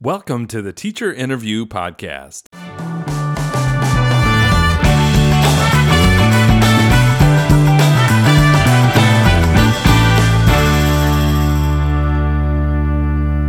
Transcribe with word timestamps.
Welcome 0.00 0.46
to 0.48 0.62
the 0.62 0.72
Teacher 0.72 1.12
Interview 1.12 1.66
Podcast. 1.66 2.44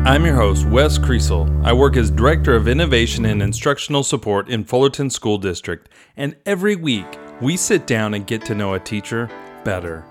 I'm 0.07 0.25
your 0.25 0.33
host, 0.33 0.65
Wes 0.65 0.97
Kriesel. 0.97 1.63
I 1.63 1.71
work 1.71 1.95
as 1.95 2.09
Director 2.09 2.55
of 2.55 2.67
Innovation 2.67 3.25
and 3.25 3.43
Instructional 3.43 4.01
Support 4.01 4.49
in 4.49 4.63
Fullerton 4.63 5.11
School 5.11 5.37
District, 5.37 5.87
and 6.17 6.35
every 6.47 6.75
week 6.75 7.05
we 7.41 7.57
sit 7.57 7.85
down 7.85 8.15
and 8.15 8.25
get 8.25 8.43
to 8.45 8.55
know 8.55 8.73
a 8.73 8.79
teacher 8.79 9.29
better. 9.63 10.03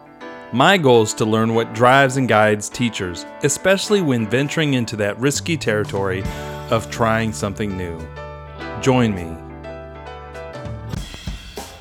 My 0.53 0.79
goal 0.79 1.03
is 1.03 1.13
to 1.15 1.27
learn 1.27 1.55
what 1.55 1.75
drives 1.75 2.17
and 2.17 2.27
guides 2.27 2.71
teachers, 2.71 3.27
especially 3.43 4.01
when 4.01 4.27
venturing 4.27 4.73
into 4.73 4.97
that 4.97 5.19
risky 5.19 5.59
territory 5.59 6.25
of 6.71 6.91
trying 6.91 7.35
something 7.35 7.77
new. 7.77 8.01
Join 8.81 9.15
me. 9.15 9.37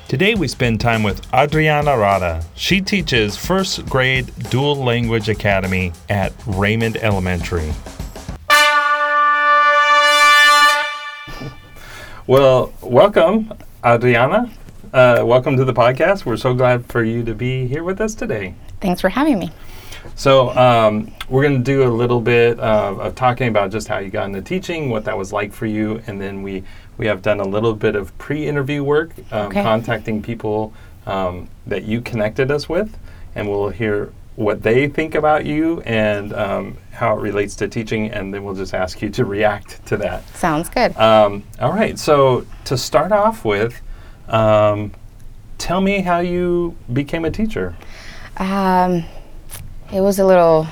Today 0.06 0.34
we 0.34 0.48
spend 0.48 0.82
time 0.82 1.02
with 1.02 1.26
Adriana 1.32 1.96
Rada. 1.96 2.44
She 2.56 2.82
teaches 2.82 3.38
first 3.38 3.86
grade 3.86 4.30
dual 4.50 4.76
language 4.76 5.30
academy 5.30 5.94
at 6.10 6.34
Raymond 6.46 6.98
Elementary. 6.98 7.72
Well, 12.26 12.74
welcome, 12.82 13.50
Adriana. 13.82 14.50
Uh, 14.92 15.22
welcome 15.24 15.56
to 15.56 15.64
the 15.64 15.72
podcast. 15.72 16.24
We're 16.24 16.36
so 16.36 16.54
glad 16.54 16.86
for 16.86 17.02
you 17.04 17.22
to 17.24 17.34
be 17.34 17.66
here 17.66 17.84
with 17.84 18.00
us 18.00 18.14
today. 18.14 18.54
Thanks 18.80 19.00
for 19.00 19.08
having 19.08 19.38
me. 19.38 19.50
So, 20.14 20.50
um, 20.56 21.12
we're 21.28 21.42
going 21.42 21.58
to 21.58 21.64
do 21.64 21.82
a 21.86 21.92
little 21.92 22.20
bit 22.20 22.58
of, 22.58 22.98
of 22.98 23.14
talking 23.14 23.48
about 23.48 23.70
just 23.70 23.86
how 23.88 23.98
you 23.98 24.08
got 24.10 24.26
into 24.26 24.40
teaching, 24.40 24.88
what 24.88 25.04
that 25.04 25.16
was 25.18 25.32
like 25.32 25.52
for 25.52 25.66
you, 25.66 26.02
and 26.06 26.20
then 26.20 26.42
we, 26.42 26.62
we 26.96 27.06
have 27.06 27.20
done 27.20 27.40
a 27.40 27.44
little 27.44 27.74
bit 27.74 27.96
of 27.96 28.16
pre 28.18 28.46
interview 28.46 28.82
work, 28.82 29.10
um, 29.30 29.48
Okay. 29.48 29.62
contacting 29.62 30.22
people 30.22 30.72
um, 31.06 31.48
that 31.66 31.84
you 31.84 32.00
connected 32.00 32.50
us 32.50 32.68
with, 32.68 32.96
and 33.34 33.48
we'll 33.48 33.68
hear 33.68 34.12
what 34.36 34.62
they 34.62 34.88
think 34.88 35.14
about 35.16 35.44
you 35.44 35.80
and 35.82 36.32
um, 36.32 36.76
how 36.92 37.16
it 37.16 37.20
relates 37.20 37.54
to 37.56 37.68
teaching, 37.68 38.10
and 38.10 38.32
then 38.32 38.42
we'll 38.44 38.54
just 38.54 38.72
ask 38.72 39.02
you 39.02 39.10
to 39.10 39.24
react 39.24 39.84
to 39.86 39.96
that. 39.98 40.26
Sounds 40.30 40.68
good. 40.70 40.96
Um, 40.96 41.42
all 41.60 41.72
right. 41.72 41.98
So 41.98 42.46
to 42.64 42.78
start 42.78 43.12
off 43.12 43.44
with, 43.44 43.80
um, 44.28 44.92
tell 45.58 45.80
me 45.80 46.00
how 46.00 46.20
you 46.20 46.76
became 46.92 47.24
a 47.24 47.30
teacher. 47.30 47.76
Um, 48.36 49.04
it 49.92 50.00
was 50.00 50.18
a 50.18 50.24
little 50.26 50.66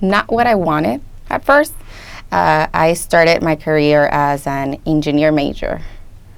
not 0.00 0.30
what 0.32 0.46
I 0.46 0.54
wanted 0.54 1.00
at 1.30 1.44
first. 1.44 1.72
Uh, 2.30 2.66
I 2.72 2.94
started 2.94 3.42
my 3.42 3.56
career 3.56 4.06
as 4.06 4.46
an 4.46 4.80
engineer 4.86 5.30
major. 5.32 5.80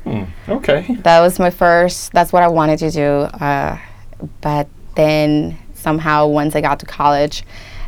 Hmm, 0.02 0.24
Okay. 0.48 0.96
That 1.02 1.20
was 1.20 1.38
my 1.38 1.50
first, 1.50 2.12
that's 2.12 2.32
what 2.32 2.42
I 2.42 2.48
wanted 2.48 2.78
to 2.80 2.90
do. 2.90 3.10
Uh, 3.42 3.78
but 4.40 4.68
then 4.96 5.56
somehow, 5.74 6.26
once 6.26 6.54
I 6.56 6.60
got 6.60 6.80
to 6.80 6.86
college, 6.86 7.44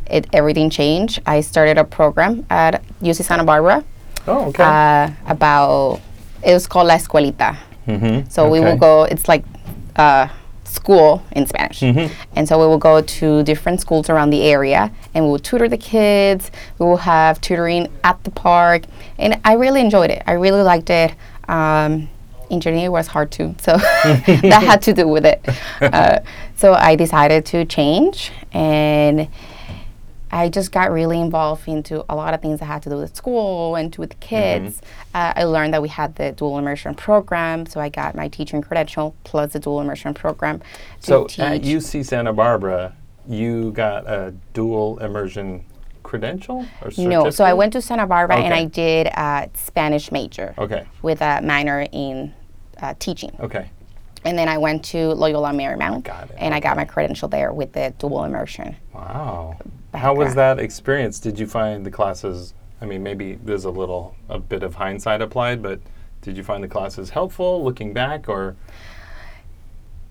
it, 0.08 0.26
everything 0.32 0.70
changed. 0.70 1.20
I 1.26 1.40
started 1.40 1.78
a 1.78 1.84
program 1.84 2.46
at 2.48 2.82
UC 3.02 3.24
Santa 3.24 3.44
Barbara 3.44 3.84
Oh, 4.28 4.46
okay. 4.46 4.62
uh, 4.62 5.10
about, 5.26 6.00
it 6.44 6.52
was 6.54 6.66
called 6.66 6.86
La 6.86 6.94
Escuelita. 6.96 7.56
Mm-hmm. 7.86 8.28
So 8.28 8.48
we 8.48 8.60
will 8.60 8.76
go, 8.76 9.04
it's 9.04 9.28
like 9.28 9.44
uh, 9.96 10.28
school 10.64 11.22
in 11.32 11.46
Spanish. 11.46 11.82
And 11.82 12.48
so 12.48 12.58
we 12.60 12.66
will 12.66 12.78
go 12.78 13.00
to 13.00 13.42
different 13.42 13.80
schools 13.80 14.10
around 14.10 14.30
the 14.30 14.42
area 14.42 14.92
and 15.14 15.24
we 15.24 15.30
will 15.30 15.38
tutor 15.38 15.68
the 15.68 15.78
kids. 15.78 16.50
We 16.78 16.86
will 16.86 16.98
have 16.98 17.40
tutoring 17.40 17.88
at 18.04 18.22
the 18.24 18.30
park. 18.30 18.84
And 19.18 19.40
I 19.44 19.54
really 19.54 19.80
enjoyed 19.80 20.10
it. 20.10 20.22
I 20.26 20.32
really 20.32 20.62
liked 20.62 20.90
it. 20.90 21.14
Um, 21.48 22.08
engineering 22.50 22.92
was 22.92 23.06
hard 23.06 23.30
too. 23.30 23.54
So 23.60 23.76
that 23.76 24.62
had 24.62 24.82
to 24.82 24.92
do 24.92 25.08
with 25.08 25.26
it. 25.26 25.44
Uh, 25.80 26.20
so 26.56 26.72
I 26.72 26.96
decided 26.96 27.44
to 27.46 27.64
change 27.64 28.32
and 28.52 29.28
I 30.36 30.50
just 30.50 30.70
got 30.70 30.92
really 30.92 31.18
involved 31.18 31.66
into 31.66 32.04
a 32.10 32.14
lot 32.14 32.34
of 32.34 32.42
things 32.42 32.60
that 32.60 32.66
had 32.66 32.82
to 32.82 32.90
do 32.90 32.96
with 32.98 33.16
school 33.16 33.74
and 33.74 33.90
to 33.94 34.02
with 34.02 34.20
kids. 34.20 34.82
Uh, 35.14 35.32
I 35.34 35.44
learned 35.44 35.72
that 35.72 35.80
we 35.80 35.88
had 35.88 36.14
the 36.16 36.32
dual 36.32 36.58
immersion 36.58 36.94
program, 36.94 37.64
so 37.64 37.80
I 37.80 37.88
got 37.88 38.14
my 38.14 38.28
teaching 38.28 38.60
credential 38.60 39.16
plus 39.24 39.54
the 39.54 39.60
dual 39.60 39.80
immersion 39.80 40.12
program. 40.12 40.58
To 40.60 40.64
So 41.00 41.24
teach. 41.24 41.38
at 41.40 41.62
UC 41.62 42.04
Santa 42.04 42.34
Barbara, 42.34 42.94
you 43.26 43.72
got 43.72 44.06
a 44.06 44.34
dual 44.52 44.98
immersion 44.98 45.64
credential 46.02 46.66
or 46.82 46.90
certificate? 46.90 47.08
no, 47.08 47.30
so 47.30 47.42
I 47.42 47.54
went 47.54 47.72
to 47.72 47.80
Santa 47.80 48.06
Barbara 48.06 48.36
and 48.36 48.52
I 48.52 48.66
did 48.66 49.06
a 49.06 49.48
Spanish 49.54 50.12
major 50.12 50.54
Okay. 50.58 50.84
with 51.00 51.22
a 51.22 51.40
minor 51.42 51.86
in 51.92 52.34
uh, 52.82 52.92
teaching. 52.98 53.34
Okay. 53.40 53.70
And 54.26 54.36
then 54.36 54.48
I 54.48 54.58
went 54.58 54.84
to 54.86 55.12
Loyola 55.14 55.50
Marymount 55.52 56.08
and 56.36 56.52
I 56.52 56.60
got 56.60 56.76
my 56.76 56.84
credential 56.84 57.28
there 57.28 57.52
with 57.54 57.72
the 57.72 57.94
dual 57.98 58.24
immersion. 58.24 58.76
Wow. 58.92 59.56
How 59.96 60.14
was 60.14 60.34
that 60.34 60.58
experience? 60.58 61.18
Did 61.18 61.38
you 61.38 61.46
find 61.46 61.84
the 61.84 61.90
classes? 61.90 62.54
I 62.80 62.84
mean, 62.84 63.02
maybe 63.02 63.34
there's 63.34 63.64
a 63.64 63.70
little, 63.70 64.14
a 64.28 64.38
bit 64.38 64.62
of 64.62 64.74
hindsight 64.74 65.22
applied, 65.22 65.62
but 65.62 65.80
did 66.20 66.36
you 66.36 66.42
find 66.42 66.62
the 66.62 66.68
classes 66.68 67.10
helpful 67.10 67.64
looking 67.64 67.92
back, 67.92 68.28
or 68.28 68.56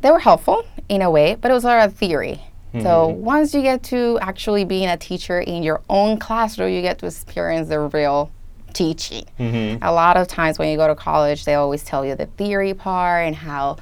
they 0.02 0.12
were 0.12 0.20
helpful 0.20 0.66
in 0.90 1.02
a 1.02 1.10
way, 1.10 1.36
but 1.36 1.52
it 1.52 1.54
was 1.54 1.66
of 1.66 1.94
theory. 1.94 2.42
So 2.74 2.80
Mm-hmm. 2.80 3.22
once 3.22 3.54
you 3.54 3.62
get 3.62 3.84
to 3.84 4.20
actually 4.22 4.66
being 4.66 4.90
a 4.90 4.98
teacher 4.98 5.40
in 5.40 5.64
your 5.64 5.82
own 5.90 6.20
classroom, 6.20 6.74
you 6.74 6.82
get 6.82 7.00
to 7.00 7.06
experience 7.06 7.70
the 7.70 7.80
real 7.80 8.32
teaching. 8.74 9.26
Mm-hmm. 9.40 9.82
A 9.82 9.94
lot 9.94 10.18
of 10.18 10.28
times 10.28 10.60
when 10.60 10.70
you 10.70 10.76
go 10.76 10.88
to 10.88 10.96
college, 10.96 11.46
they 11.46 11.56
always 11.56 11.84
tell 11.84 12.06
you 12.06 12.16
the 12.16 12.26
theory 12.26 12.74
part 12.74 13.26
and 13.26 13.36
how 13.36 13.78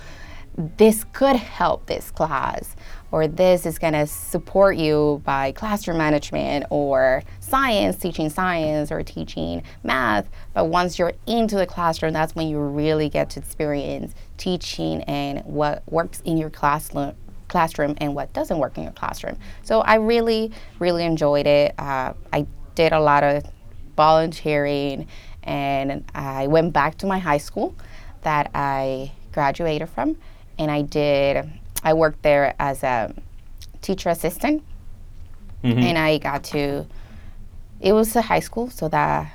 this 0.57 1.03
could 1.13 1.35
help 1.35 1.85
this 1.87 2.11
class 2.11 2.75
or 3.11 3.27
this 3.27 3.65
is 3.65 3.77
going 3.79 3.93
to 3.93 4.07
support 4.07 4.77
you 4.77 5.21
by 5.23 5.51
classroom 5.51 5.97
management 5.97 6.65
or 6.69 7.23
science 7.39 7.95
teaching 7.95 8.29
science 8.29 8.91
or 8.91 9.03
teaching 9.03 9.63
math. 9.83 10.27
But 10.53 10.65
once 10.65 10.99
you're 10.99 11.13
into 11.27 11.55
the 11.55 11.65
classroom 11.65 12.13
that's 12.13 12.35
when 12.35 12.47
you 12.47 12.59
really 12.59 13.09
get 13.09 13.29
to 13.31 13.39
experience 13.39 14.13
teaching 14.37 15.01
and 15.03 15.43
what 15.45 15.83
works 15.91 16.21
in 16.25 16.37
your 16.37 16.49
classroom 16.49 17.15
classroom 17.47 17.93
and 17.99 18.15
what 18.15 18.33
doesn't 18.33 18.57
work 18.57 18.77
in 18.77 18.83
your 18.83 18.93
classroom. 18.93 19.37
So 19.63 19.81
i 19.81 19.95
really 19.95 20.51
really 20.79 21.05
enjoyed 21.05 21.47
it. 21.47 21.75
Uh, 21.77 22.13
i 22.31 22.45
did 22.75 22.93
a 22.93 22.99
lot 22.99 23.23
of 23.23 23.43
volunteering 23.95 25.07
and 25.43 26.03
i 26.15 26.47
went 26.47 26.73
back 26.73 26.97
to 26.97 27.05
my 27.05 27.19
high 27.19 27.37
school 27.37 27.75
that 28.21 28.49
i 28.55 29.11
graduated 29.31 29.89
from 29.89 30.17
and 30.63 30.71
I 30.71 30.81
did. 30.81 31.49
I 31.83 31.93
worked 31.93 32.23
there 32.23 32.55
as 32.59 32.83
a 32.83 33.13
teacher 33.81 34.09
assistant, 34.09 34.63
mm-hmm. 35.63 35.79
and 35.79 35.97
I 35.97 36.17
got 36.17 36.43
to. 36.55 36.85
It 37.81 37.91
was 37.91 38.15
a 38.15 38.21
high 38.21 38.39
school, 38.39 38.69
so 38.69 38.87
that 38.89 39.31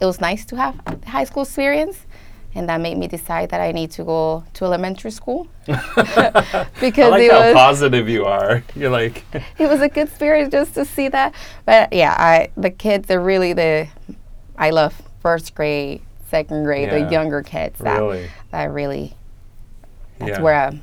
it 0.00 0.06
was 0.06 0.20
nice 0.20 0.44
to 0.46 0.56
have 0.56 0.74
high 1.06 1.24
school 1.24 1.44
experience, 1.44 2.04
and 2.54 2.68
that 2.68 2.80
made 2.80 2.98
me 2.98 3.06
decide 3.06 3.50
that 3.50 3.60
I 3.60 3.70
need 3.70 3.92
to 3.92 4.04
go 4.04 4.44
to 4.54 4.64
elementary 4.64 5.12
school 5.12 5.46
I 5.68 6.66
because 6.80 7.12
like 7.12 7.22
it 7.22 7.32
how 7.32 7.40
was 7.44 7.54
positive 7.54 8.08
you 8.08 8.24
are. 8.24 8.64
You're 8.74 8.90
like, 8.90 9.24
it 9.58 9.68
was 9.68 9.80
a 9.80 9.88
good 9.88 10.08
experience 10.08 10.50
just 10.50 10.74
to 10.74 10.84
see 10.84 11.08
that. 11.08 11.34
But 11.64 11.92
yeah, 11.92 12.14
I 12.18 12.50
the 12.56 12.70
kids 12.70 13.10
are 13.10 13.20
really 13.20 13.52
the. 13.52 13.88
I 14.56 14.70
love 14.70 15.00
first 15.20 15.54
grade, 15.54 16.00
second 16.28 16.64
grade, 16.64 16.88
Yeah. 16.88 17.04
the 17.04 17.10
younger 17.10 17.42
kids. 17.42 17.78
That 17.78 17.98
Really? 18.00 18.30
that 18.50 18.70
really. 18.72 19.14
That's 20.18 20.38
Yeah. 20.38 20.42
where 20.42 20.54
I 20.54 20.78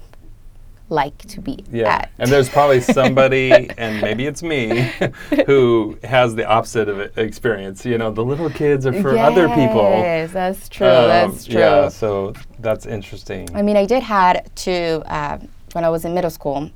like 0.90 1.18
to 1.20 1.40
be 1.42 1.64
yeah. 1.72 1.90
at. 1.90 2.12
And 2.20 2.30
there's 2.30 2.50
probably 2.50 2.82
somebody, 3.00 3.70
and 3.78 4.02
maybe 4.02 4.26
it's 4.26 4.44
me, 4.44 4.92
who 5.46 5.98
has 6.04 6.36
the 6.36 6.46
opposite 6.46 6.90
of 6.90 7.18
experience. 7.18 7.86
You 7.86 7.98
know, 7.98 8.12
the 8.12 8.24
little 8.26 8.50
kids 8.50 8.86
are 8.86 8.94
for 9.02 9.18
other 9.18 9.48
people. 9.50 9.90
Yes, 9.92 10.32
that's 10.34 10.68
true. 10.68 10.88
Um, 10.88 11.08
that's 11.08 11.46
true. 11.46 11.60
Yeah, 11.60 11.88
so 11.88 12.34
that's 12.60 12.86
interesting. 12.86 13.48
I 13.56 13.62
mean, 13.62 13.78
I 13.78 13.86
did 13.86 14.04
had 14.04 14.54
to 14.58 15.02
uh, 15.06 15.38
when 15.74 15.86
I 15.86 15.90
was 15.90 16.04
in 16.06 16.14
middle 16.14 16.30
school. 16.32 16.70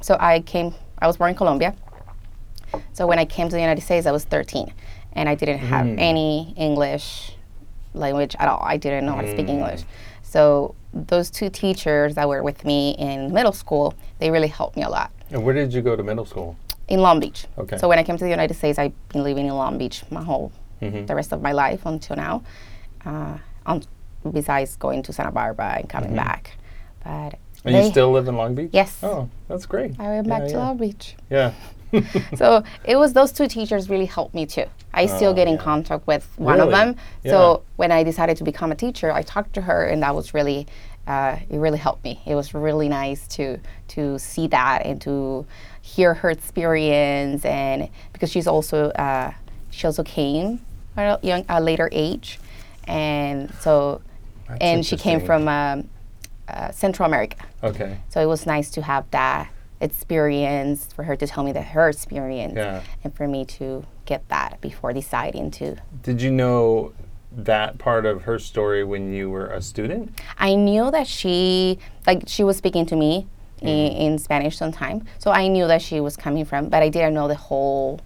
So 0.00 0.16
I 0.20 0.40
came. 0.40 0.74
I 1.00 1.06
was 1.08 1.16
born 1.16 1.30
in 1.30 1.36
Colombia. 1.36 1.74
So 2.92 3.06
when 3.06 3.18
I 3.18 3.24
came 3.24 3.48
to 3.48 3.54
the 3.54 3.60
United 3.60 3.80
States, 3.82 4.06
I 4.06 4.12
was 4.12 4.24
13, 4.24 4.72
and 5.14 5.28
I 5.28 5.34
didn't 5.34 5.58
have 5.58 5.86
Mm. 5.86 5.96
any 5.98 6.54
English 6.56 7.32
language 7.94 8.36
at 8.38 8.46
all. 8.46 8.60
I 8.62 8.76
didn't 8.76 9.06
know 9.06 9.14
how 9.14 9.22
to 9.22 9.26
Mm. 9.28 9.32
speak 9.32 9.48
English. 9.48 9.80
So 10.28 10.74
those 10.92 11.30
two 11.30 11.48
teachers 11.48 12.14
that 12.16 12.28
were 12.28 12.42
with 12.42 12.64
me 12.64 12.90
in 12.98 13.32
middle 13.32 13.52
school, 13.52 13.94
they 14.18 14.30
really 14.30 14.48
helped 14.48 14.76
me 14.76 14.82
a 14.82 14.88
lot. 14.90 15.10
And 15.30 15.42
where 15.42 15.54
did 15.54 15.72
you 15.72 15.80
go 15.82 15.96
to 15.96 16.02
middle 16.02 16.26
school? 16.26 16.56
in 16.88 17.00
Long 17.02 17.20
Beach. 17.20 17.44
Okay. 17.58 17.76
So 17.76 17.86
when 17.86 17.98
I 17.98 18.02
came 18.02 18.16
to 18.16 18.24
the 18.24 18.30
United 18.30 18.54
States, 18.54 18.78
I've 18.78 18.94
been 19.10 19.22
living 19.22 19.44
in 19.46 19.54
Long 19.54 19.76
Beach 19.76 20.04
my 20.10 20.22
whole, 20.24 20.50
Mm-hmm. 20.80 21.04
the 21.06 21.14
rest 21.14 21.32
of 21.32 21.42
my 21.42 21.52
life 21.52 21.84
until 21.84 22.16
now. 22.16 22.42
Uh, 23.04 23.36
on, 23.66 23.82
besides 24.32 24.76
going 24.76 25.02
to 25.02 25.12
Santa 25.12 25.30
Barbara 25.32 25.74
and 25.80 25.88
coming 25.88 26.14
back, 26.16 26.56
but 27.04 27.34
And 27.64 27.76
you 27.76 27.82
still 27.90 28.10
live 28.10 28.26
in 28.28 28.36
Long 28.36 28.54
Beach? 28.54 28.70
Yes. 28.72 29.00
Oh, 29.02 29.28
that's 29.48 29.66
great. 29.66 29.98
I 30.00 30.08
went 30.08 30.26
Yeah, 30.28 30.38
back 30.38 30.46
to 30.48 30.52
yeah. 30.52 30.58
Long 30.64 30.76
Beach. 30.78 31.14
Yeah. 31.30 31.52
so 32.36 32.62
it 32.84 32.96
was 32.96 33.12
those 33.12 33.32
two 33.32 33.48
teachers 33.48 33.88
really 33.88 34.06
helped 34.06 34.34
me 34.34 34.46
too. 34.46 34.64
I 34.92 35.06
still 35.06 35.30
Oh, 35.30 35.34
get 35.34 35.48
in 35.48 35.58
contact 35.58 36.06
with 36.06 36.26
one 36.36 36.60
of 36.60 36.70
them. 36.70 36.96
Yeah. 37.22 37.32
So 37.32 37.62
when 37.76 37.92
I 37.92 38.02
decided 38.02 38.36
to 38.38 38.44
become 38.44 38.72
a 38.72 38.74
teacher, 38.74 39.12
I 39.12 39.22
talked 39.22 39.52
to 39.54 39.62
her, 39.62 39.84
and 39.84 40.02
that 40.02 40.14
was 40.14 40.34
really, 40.34 40.66
uh, 41.06 41.36
it 41.48 41.58
really 41.58 41.78
helped 41.78 42.04
me. 42.04 42.20
It 42.26 42.34
was 42.34 42.54
really 42.54 42.88
nice 42.88 43.26
to 43.28 43.58
to 43.88 44.18
see 44.18 44.46
that 44.48 44.84
and 44.84 45.00
to 45.02 45.46
hear 45.82 46.14
her 46.14 46.30
experience, 46.30 47.44
and 47.44 47.88
because 48.12 48.30
she's 48.30 48.46
also 48.46 48.90
uh, 48.90 49.32
she 49.70 49.86
also 49.86 50.02
came 50.02 50.60
at 50.96 51.22
a 51.22 51.26
young 51.26 51.44
a 51.48 51.60
later 51.60 51.88
age, 51.92 52.38
and 52.84 53.52
so 53.60 54.00
That's 54.48 54.60
and 54.60 54.86
she 54.86 54.96
came 54.96 55.20
from 55.20 55.48
um, 55.48 55.88
uh, 56.48 56.70
Central 56.72 57.06
America. 57.06 57.36
Okay. 57.62 57.98
So 58.08 58.20
it 58.20 58.26
was 58.26 58.46
nice 58.46 58.70
to 58.72 58.82
have 58.82 59.04
that 59.10 59.48
experience 59.80 60.88
for 60.94 61.04
her 61.04 61.16
to 61.16 61.26
tell 61.26 61.44
me 61.44 61.52
that 61.52 61.62
her 61.66 61.88
experience 61.88 62.54
Yeah. 62.56 62.82
and 63.04 63.14
for 63.14 63.28
me 63.28 63.44
to 63.44 63.84
get 64.06 64.26
that 64.28 64.60
before 64.60 64.92
deciding 64.92 65.50
to. 65.52 65.76
Did 66.02 66.22
you 66.22 66.30
know 66.30 66.92
that 67.30 67.78
part 67.78 68.06
of 68.06 68.22
her 68.22 68.38
story 68.38 68.82
when 68.84 69.12
you 69.12 69.28
were 69.30 69.46
a 69.48 69.60
student? 69.62 70.18
I 70.38 70.54
knew 70.54 70.90
that 70.90 71.06
she, 71.06 71.78
like, 72.06 72.22
she 72.26 72.42
was 72.44 72.56
speaking 72.56 72.86
to 72.86 72.96
me 72.96 73.26
in, 73.60 73.68
Mm-hmm. 73.68 74.00
in 74.00 74.18
Spanish 74.18 74.56
sometime. 74.56 75.04
So 75.18 75.30
I 75.30 75.48
knew 75.48 75.66
that 75.66 75.82
she 75.82 76.00
was 76.00 76.16
coming 76.16 76.44
from, 76.44 76.68
but 76.68 76.82
I 76.82 76.88
didn't 76.88 77.14
know 77.14 77.28
the 77.28 77.34
whole 77.34 78.00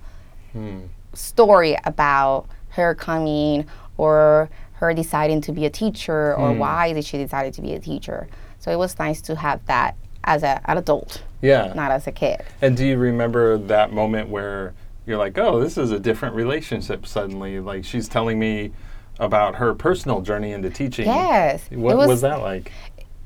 Hmm. 0.53 0.81
story 1.15 1.77
about 1.85 2.47
her 2.71 2.95
coming 2.95 3.67
or 3.97 4.51
her 4.75 4.93
deciding 4.95 5.41
to 5.43 5.53
be 5.53 5.65
a 5.67 5.71
teacher 5.71 6.35
Hmm. 6.35 6.43
or 6.43 6.53
why 6.53 6.93
did 6.93 7.05
she 7.05 7.17
decide 7.19 7.53
to 7.55 7.63
be 7.63 7.73
a 7.75 7.79
teacher. 7.79 8.29
So 8.59 8.71
it 8.71 8.77
was 8.77 8.99
nice 8.99 9.21
to 9.23 9.37
have 9.37 9.65
that 9.67 9.95
as 10.25 10.43
a, 10.43 10.61
an 10.67 10.79
adult, 10.79 11.23
Yeah. 11.43 11.73
not 11.75 11.91
as 11.91 12.07
a 12.07 12.13
kid. 12.13 12.43
And 12.63 12.77
do 12.77 12.87
you 12.87 12.97
remember 12.97 13.59
that 13.59 13.93
moment 13.93 14.29
where 14.29 14.75
you're 15.07 15.19
like, 15.19 15.37
oh, 15.37 15.61
this 15.61 15.77
is 15.77 15.91
a 15.91 15.99
different 15.99 16.35
relationship 16.35 17.07
suddenly? 17.07 17.61
Like 17.61 17.85
she's 17.85 18.09
telling 18.09 18.39
me 18.39 18.73
about 19.19 19.57
her 19.57 19.75
personal 19.75 20.21
journey 20.21 20.53
into 20.53 20.71
teaching. 20.71 21.07
Yes. 21.07 21.69
What 21.71 21.97
was, 21.97 22.09
was, 22.09 22.21
that 22.23 22.41
like? 22.41 22.73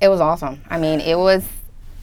it 0.01 0.09
was 0.09 0.21
awesome. 0.21 0.61
I 0.69 0.79
mean, 0.79 1.01
it 1.01 1.17
was 1.17 1.45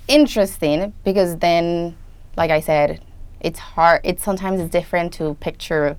interesting 0.07 0.93
because 1.03 1.37
then, 1.37 1.95
like 2.37 2.51
I 2.51 2.59
said, 2.59 3.01
it's 3.39 3.59
hard. 3.59 4.01
It's 4.03 4.23
sometimes 4.23 4.61
it's 4.61 4.71
different 4.71 5.13
to 5.15 5.35
picture 5.35 5.97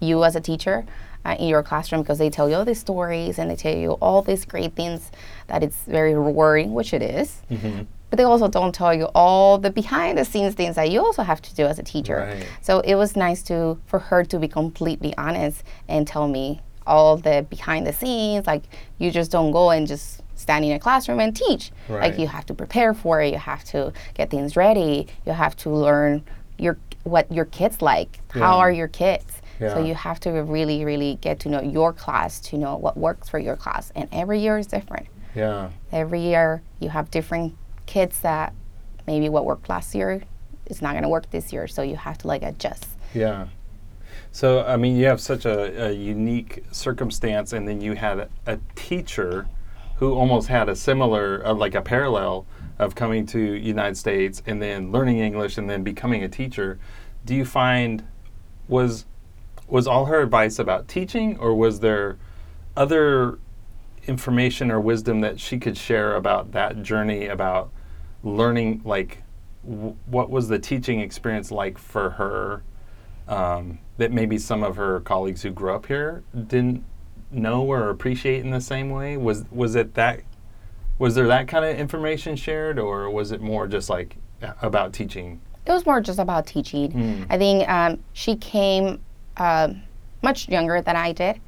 you 0.00 0.24
as 0.24 0.36
a 0.36 0.40
teacher 0.40 0.86
uh, 1.24 1.36
in 1.38 1.48
your 1.48 1.62
classroom 1.62 2.02
because 2.02 2.18
they 2.18 2.30
tell 2.30 2.48
you 2.48 2.56
all 2.56 2.64
these 2.64 2.80
stories 2.80 3.38
and 3.38 3.50
they 3.50 3.56
tell 3.56 3.76
you 3.76 3.92
all 3.92 4.22
these 4.22 4.44
great 4.44 4.74
things 4.74 5.10
that 5.48 5.62
it's 5.62 5.76
very 5.84 6.14
rewarding, 6.14 6.72
which 6.72 6.94
it 6.94 7.02
is. 7.02 7.42
Mm-hmm. 7.50 7.82
But 8.10 8.16
they 8.16 8.24
also 8.24 8.48
don't 8.48 8.74
tell 8.74 8.94
you 8.94 9.04
all 9.14 9.58
the 9.58 9.70
behind 9.70 10.16
the 10.18 10.24
scenes 10.24 10.54
things 10.54 10.76
that 10.76 10.90
you 10.90 11.00
also 11.04 11.22
have 11.22 11.42
to 11.42 11.54
do 11.54 11.64
as 11.66 11.78
a 11.78 11.82
teacher. 11.82 12.28
Right. 12.30 12.46
So 12.62 12.80
it 12.80 12.94
was 12.94 13.16
nice 13.16 13.42
to 13.44 13.78
for 13.86 13.98
her 13.98 14.24
to 14.24 14.38
be 14.38 14.48
completely 14.48 15.14
honest 15.16 15.62
and 15.88 16.06
tell 16.06 16.26
me 16.28 16.60
all 16.86 17.18
the 17.18 17.46
behind 17.48 17.86
the 17.86 17.92
scenes. 17.92 18.46
Like 18.46 18.64
you 18.98 19.10
just 19.10 19.30
don't 19.30 19.52
go 19.52 19.70
and 19.70 19.86
just 19.86 20.22
stand 20.36 20.64
in 20.64 20.72
a 20.72 20.78
classroom 20.78 21.20
and 21.20 21.36
teach. 21.36 21.70
Right. 21.88 22.10
Like 22.10 22.18
you 22.18 22.28
have 22.28 22.46
to 22.46 22.54
prepare 22.54 22.94
for 22.94 23.20
it. 23.20 23.32
You 23.32 23.38
have 23.38 23.64
to 23.64 23.92
get 24.14 24.30
things 24.30 24.56
ready. 24.56 25.06
You 25.26 25.32
have 25.32 25.54
to 25.56 25.70
learn 25.70 26.24
your 26.58 26.78
what 27.04 27.30
your 27.30 27.44
kids 27.44 27.82
like. 27.82 28.20
Yeah. 28.34 28.42
How 28.42 28.58
are 28.58 28.70
your 28.70 28.88
kids? 28.88 29.42
So 29.60 29.84
you 29.84 29.96
have 29.96 30.20
to 30.20 30.30
really, 30.30 30.84
really 30.84 31.18
get 31.20 31.40
to 31.40 31.48
know 31.48 31.60
your 31.60 31.92
class 31.92 32.38
to 32.42 32.56
know 32.56 32.76
what 32.76 32.96
works 32.96 33.28
for 33.28 33.40
your 33.40 33.56
class. 33.56 33.90
And 33.96 34.08
every 34.12 34.38
year 34.38 34.56
is 34.56 34.68
different. 34.68 35.08
Yeah. 35.34 35.70
Every 35.90 36.20
year 36.20 36.62
you 36.78 36.90
have 36.90 37.10
different 37.10 37.56
kids 37.88 38.20
that 38.20 38.52
maybe 39.06 39.28
what 39.30 39.46
worked 39.46 39.68
last 39.68 39.94
year 39.94 40.22
is 40.66 40.82
not 40.82 40.92
going 40.92 41.02
to 41.02 41.08
work 41.08 41.30
this 41.30 41.52
year. 41.52 41.66
So 41.66 41.82
you 41.82 41.96
have 41.96 42.18
to 42.18 42.28
like 42.28 42.42
adjust. 42.42 42.86
Yeah. 43.14 43.48
So, 44.30 44.62
I 44.64 44.76
mean, 44.76 44.96
you 44.96 45.06
have 45.06 45.20
such 45.20 45.46
a, 45.46 45.88
a 45.88 45.92
unique 45.92 46.64
circumstance, 46.70 47.54
and 47.54 47.66
then 47.66 47.80
you 47.80 47.94
had 47.94 48.18
a, 48.18 48.28
a 48.46 48.58
teacher 48.74 49.48
who 49.96 50.12
almost 50.12 50.48
had 50.48 50.68
a 50.68 50.76
similar, 50.76 51.44
uh, 51.46 51.54
like 51.54 51.74
a 51.74 51.80
parallel 51.80 52.46
of 52.78 52.94
coming 52.94 53.24
to 53.26 53.40
United 53.40 53.96
States 53.96 54.42
and 54.46 54.60
then 54.60 54.92
learning 54.92 55.18
English 55.18 55.56
and 55.56 55.68
then 55.68 55.82
becoming 55.82 56.22
a 56.22 56.28
teacher. 56.28 56.78
Do 57.24 57.34
you 57.34 57.44
find 57.44 58.06
was 58.68 59.06
was 59.66 59.86
all 59.86 60.06
her 60.06 60.20
advice 60.20 60.58
about 60.58 60.88
teaching, 60.88 61.38
or 61.38 61.54
was 61.54 61.80
there 61.80 62.18
other 62.76 63.38
information 64.06 64.70
or 64.70 64.80
wisdom 64.80 65.20
that 65.20 65.40
she 65.40 65.58
could 65.58 65.76
share 65.76 66.16
about 66.16 66.52
that 66.52 66.82
journey 66.82 67.26
about 67.26 67.70
learning 68.22 68.80
like 68.84 69.22
w- 69.68 69.96
what 70.06 70.30
was 70.30 70.48
the 70.48 70.58
teaching 70.58 71.00
experience 71.00 71.50
like 71.50 71.78
for 71.78 72.10
her 72.10 72.62
um, 73.28 73.78
that 73.98 74.10
maybe 74.12 74.38
some 74.38 74.62
of 74.62 74.76
her 74.76 75.00
colleagues 75.00 75.42
who 75.42 75.50
grew 75.50 75.74
up 75.74 75.86
here 75.86 76.22
didn't 76.46 76.84
know 77.30 77.62
or 77.62 77.90
appreciate 77.90 78.40
in 78.44 78.50
the 78.50 78.60
same 78.60 78.90
way 78.90 79.16
was 79.16 79.44
was 79.50 79.74
it 79.74 79.94
that 79.94 80.20
was 80.98 81.14
there 81.14 81.26
that 81.26 81.46
kind 81.46 81.64
of 81.64 81.76
information 81.78 82.34
shared 82.36 82.78
or 82.78 83.10
was 83.10 83.30
it 83.32 83.40
more 83.40 83.66
just 83.68 83.90
like 83.90 84.16
uh, 84.42 84.52
about 84.62 84.92
teaching 84.92 85.40
It 85.66 85.72
was 85.72 85.84
more 85.84 86.00
just 86.00 86.18
about 86.18 86.46
teaching. 86.46 86.90
Mm. 86.92 87.26
I 87.28 87.36
think 87.38 87.68
um, 87.68 87.98
she 88.14 88.34
came 88.36 89.00
um 89.36 89.82
much 90.22 90.48
younger 90.48 90.80
than 90.82 90.96
I 90.96 91.12
did. 91.12 91.38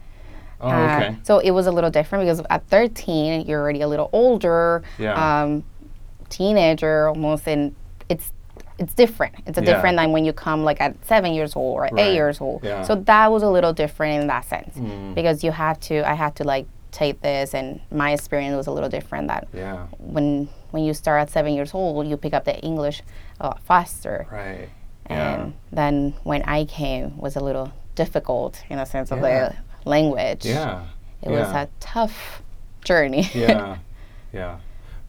oh 0.60 0.68
Uh, 0.68 0.96
okay 0.96 1.16
so 1.24 1.38
it 1.38 1.50
was 1.50 1.66
a 1.66 1.72
little 1.72 1.90
different 1.90 2.24
because 2.24 2.42
at 2.50 2.64
13, 2.68 3.46
you're 3.46 3.60
already 3.60 3.80
a 3.80 3.88
little 3.88 4.10
older, 4.12 4.82
Yeah. 4.98 5.14
um, 5.42 5.64
teenager 6.30 7.08
almost, 7.08 7.46
and 7.46 7.74
it's 8.08 8.32
it's 8.78 8.94
different. 8.94 9.34
It's 9.46 9.58
a 9.58 9.60
Yeah. 9.60 9.74
different 9.74 9.98
than 9.98 10.10
when 10.12 10.24
you 10.24 10.32
come 10.32 10.64
like 10.64 10.80
at 10.80 10.94
seven 11.04 11.34
years 11.34 11.54
old 11.54 11.74
or 11.76 11.82
Right. 11.82 11.98
eight 11.98 12.14
years 12.14 12.40
old. 12.40 12.60
Yeah. 12.64 12.82
So 12.82 12.94
that 12.94 13.30
was 13.30 13.42
a 13.42 13.50
little 13.50 13.74
different 13.74 14.22
in 14.22 14.26
that 14.28 14.46
sense 14.46 14.74
Mm. 14.74 15.14
because 15.14 15.44
you 15.44 15.52
have 15.52 15.78
to. 15.88 15.96
I 16.10 16.14
had 16.14 16.34
to 16.36 16.44
like 16.44 16.66
take 16.90 17.20
this, 17.20 17.54
and 17.54 17.80
my 17.92 18.12
experience 18.12 18.56
was 18.56 18.66
a 18.66 18.70
little 18.72 18.88
different. 18.88 19.28
That 19.28 19.48
yeah 19.52 19.86
when 19.98 20.48
when 20.70 20.82
you 20.84 20.94
start 20.94 21.20
at 21.20 21.28
seven 21.30 21.52
years 21.52 21.74
old, 21.74 22.06
you 22.06 22.16
pick 22.16 22.32
up 22.32 22.44
the 22.44 22.58
English 22.60 23.02
a 23.40 23.46
lot 23.48 23.60
faster. 23.60 24.26
right 24.32 24.68
yeah 25.10 25.34
And 25.34 25.52
then 25.72 26.14
when 26.22 26.42
I 26.44 26.64
came 26.64 27.18
was 27.18 27.36
a 27.36 27.40
little 27.40 27.68
difficult 27.96 28.62
in 28.70 28.78
a 28.78 28.86
sense 28.86 29.10
of 29.10 29.20
the 29.20 29.52
language. 29.84 30.46
yeah 30.46 30.84
It 31.22 31.30
was 31.30 31.48
a 31.62 31.68
tough 31.80 32.40
journey. 32.82 33.28
yeah 33.34 33.76
yeah 34.32 34.56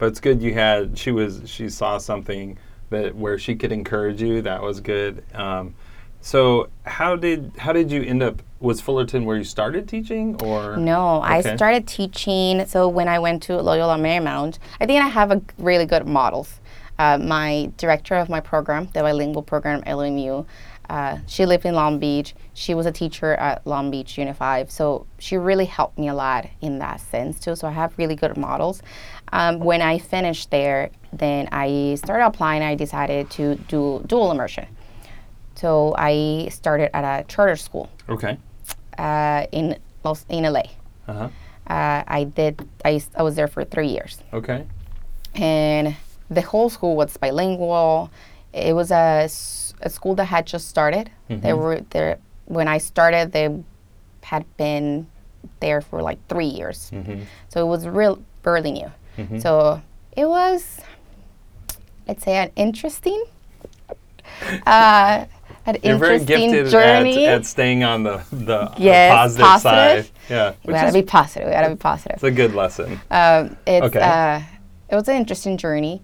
but 0.01 0.07
it's 0.07 0.19
good 0.19 0.41
you 0.41 0.51
had 0.51 0.97
she 0.97 1.11
was 1.11 1.43
she 1.45 1.69
saw 1.69 1.99
something 1.99 2.57
that 2.89 3.15
where 3.15 3.37
she 3.37 3.55
could 3.55 3.71
encourage 3.71 4.19
you 4.19 4.41
that 4.41 4.59
was 4.59 4.79
good 4.81 5.23
um, 5.35 5.75
so 6.21 6.67
how 6.87 7.15
did 7.15 7.51
how 7.55 7.71
did 7.71 7.91
you 7.91 8.01
end 8.01 8.23
up 8.23 8.41
was 8.59 8.81
fullerton 8.81 9.25
where 9.25 9.37
you 9.37 9.43
started 9.43 9.87
teaching 9.87 10.41
or 10.41 10.75
no, 10.75 11.21
I 11.21 11.41
started 11.41 11.87
teaching. 11.87 12.65
So 12.67 12.87
when 12.87 13.07
I 13.07 13.17
went 13.17 13.41
to 13.43 13.59
Loyola 13.59 13.97
Marymount, 13.97 14.59
I 14.79 14.85
think 14.85 15.03
I 15.03 15.07
have 15.07 15.31
a 15.31 15.41
really 15.57 15.85
good 15.85 16.07
models. 16.07 16.59
Uh, 16.99 17.17
my 17.17 17.71
director 17.77 18.13
of 18.15 18.29
my 18.29 18.39
program, 18.39 18.87
the 18.93 19.01
bilingual 19.01 19.41
program, 19.41 19.81
LMU, 19.83 20.45
uh, 20.91 21.19
she 21.25 21.45
lived 21.45 21.65
in 21.65 21.73
Long 21.73 21.99
Beach. 21.99 22.35
She 22.53 22.73
was 22.73 22.85
a 22.85 22.91
teacher 22.91 23.33
at 23.35 23.65
Long 23.65 23.91
Beach 23.91 24.17
Unified. 24.17 24.69
So 24.69 25.07
she 25.19 25.37
really 25.37 25.63
helped 25.63 25.97
me 25.97 26.09
a 26.09 26.13
lot 26.13 26.49
in 26.59 26.79
that 26.79 26.99
sense 26.99 27.39
too. 27.39 27.55
So 27.55 27.65
I 27.65 27.71
have 27.71 27.97
really 27.97 28.15
good 28.15 28.35
models. 28.35 28.81
Um, 29.33 29.59
when 29.59 29.81
I 29.81 29.97
finished 29.97 30.51
there, 30.51 30.89
then 31.13 31.47
I 31.51 31.95
started 31.95 32.25
applying. 32.25 32.61
I 32.63 32.75
decided 32.75 33.29
to 33.31 33.55
do 33.67 34.03
dual 34.05 34.31
immersion. 34.31 34.67
So 35.55 35.93
I 35.97 36.49
started 36.51 36.95
at 36.95 37.03
a 37.03 37.23
charter 37.27 37.55
school 37.55 37.89
okay 38.09 38.37
uh, 38.97 39.45
in 39.51 39.77
Los, 40.03 40.25
in 40.29 40.43
LA. 40.43 40.63
uh-huh 41.07 41.29
Uh, 41.67 42.03
I 42.07 42.23
did. 42.25 42.67
I, 42.83 43.01
I 43.15 43.23
was 43.23 43.35
there 43.35 43.47
for 43.47 43.63
three 43.63 43.87
years, 43.87 44.19
okay 44.33 44.65
and 45.35 45.95
the 46.29 46.41
whole 46.41 46.69
school 46.69 46.95
was 46.95 47.15
bilingual. 47.17 48.09
It 48.53 48.73
was 48.75 48.91
a, 48.91 49.29
a 49.81 49.89
school 49.89 50.15
that 50.15 50.25
had 50.25 50.45
just 50.47 50.67
started. 50.67 51.09
They 51.29 51.53
were 51.53 51.79
there 51.91 52.17
when 52.45 52.67
I 52.67 52.79
started. 52.79 53.31
They 53.31 53.47
had 54.23 54.43
been 54.57 55.07
there 55.59 55.79
for 55.81 56.01
like 56.01 56.19
three 56.27 56.51
years, 56.59 56.91
Mm-hmm. 56.93 57.21
so 57.49 57.55
it 57.65 57.69
was 57.69 57.87
real 57.87 58.19
fairly 58.43 58.71
new. 58.71 58.91
So 59.39 59.81
it 60.17 60.25
was, 60.27 60.79
I'd 62.07 62.21
say, 62.21 62.37
an 62.37 62.51
interesting, 62.55 63.23
uh, 64.65 65.25
an 65.65 65.77
you're 65.83 65.97
very 65.97 66.15
interesting 66.15 66.51
gifted 66.51 66.65
at, 66.67 66.71
journey. 66.71 67.25
at 67.27 67.45
staying 67.45 67.83
on 67.83 68.03
the 68.03 68.23
the, 68.31 68.71
Yes, 68.77 69.11
positive, 69.11 69.45
positive. 69.45 70.05
side 70.05 70.11
yeah 70.29 70.53
we 70.65 70.73
gotta 70.73 70.87
is 70.87 70.93
be 70.93 71.01
positive. 71.03 71.47
We 71.47 71.53
gotta 71.53 71.69
be 71.69 71.75
positive. 71.75 72.15
it's 72.15 72.23
a 72.23 72.31
good 72.31 72.53
lesson 72.55 72.99
Um, 73.11 73.57
it's 73.67 73.85
Okay. 73.87 73.99
uh, 74.01 74.41
it 74.89 74.95
was 74.95 75.07
an 75.07 75.15
interesting 75.17 75.57
journey, 75.57 76.01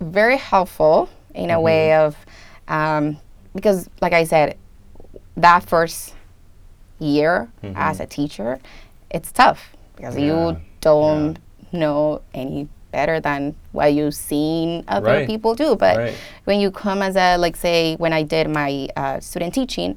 very 0.00 0.36
helpful 0.36 1.08
in 1.34 1.50
a 1.50 1.60
way 1.60 1.88
Mm-hmm. 1.90 2.06
of 2.06 2.16
um, 2.68 3.16
because, 3.54 3.88
like 4.00 4.12
I 4.12 4.24
said, 4.24 4.56
that 5.36 5.64
first 5.68 6.14
year 6.98 7.48
as 7.74 8.00
a 8.00 8.06
teacher, 8.06 8.58
it's 9.10 9.32
tough 9.32 9.72
because 9.96 10.14
Mm-hmm. 10.14 10.24
Yeah, 10.24 10.50
you 10.52 10.60
don't 10.80 11.38
know 11.72 12.22
any 12.34 12.68
better 12.92 13.20
than 13.20 13.54
what 13.72 13.92
you've 13.92 14.14
seen 14.14 14.84
other 14.88 15.06
Right. 15.08 15.26
people 15.26 15.54
do. 15.54 15.76
But 15.76 15.96
Right. 15.98 16.14
when 16.44 16.60
you 16.60 16.70
come 16.70 17.02
as 17.02 17.16
a 17.16 17.36
like 17.36 17.56
say 17.56 17.96
when 17.96 18.12
I 18.12 18.22
did 18.22 18.48
my 18.48 18.88
uh, 18.96 19.20
student 19.20 19.52
teaching, 19.54 19.96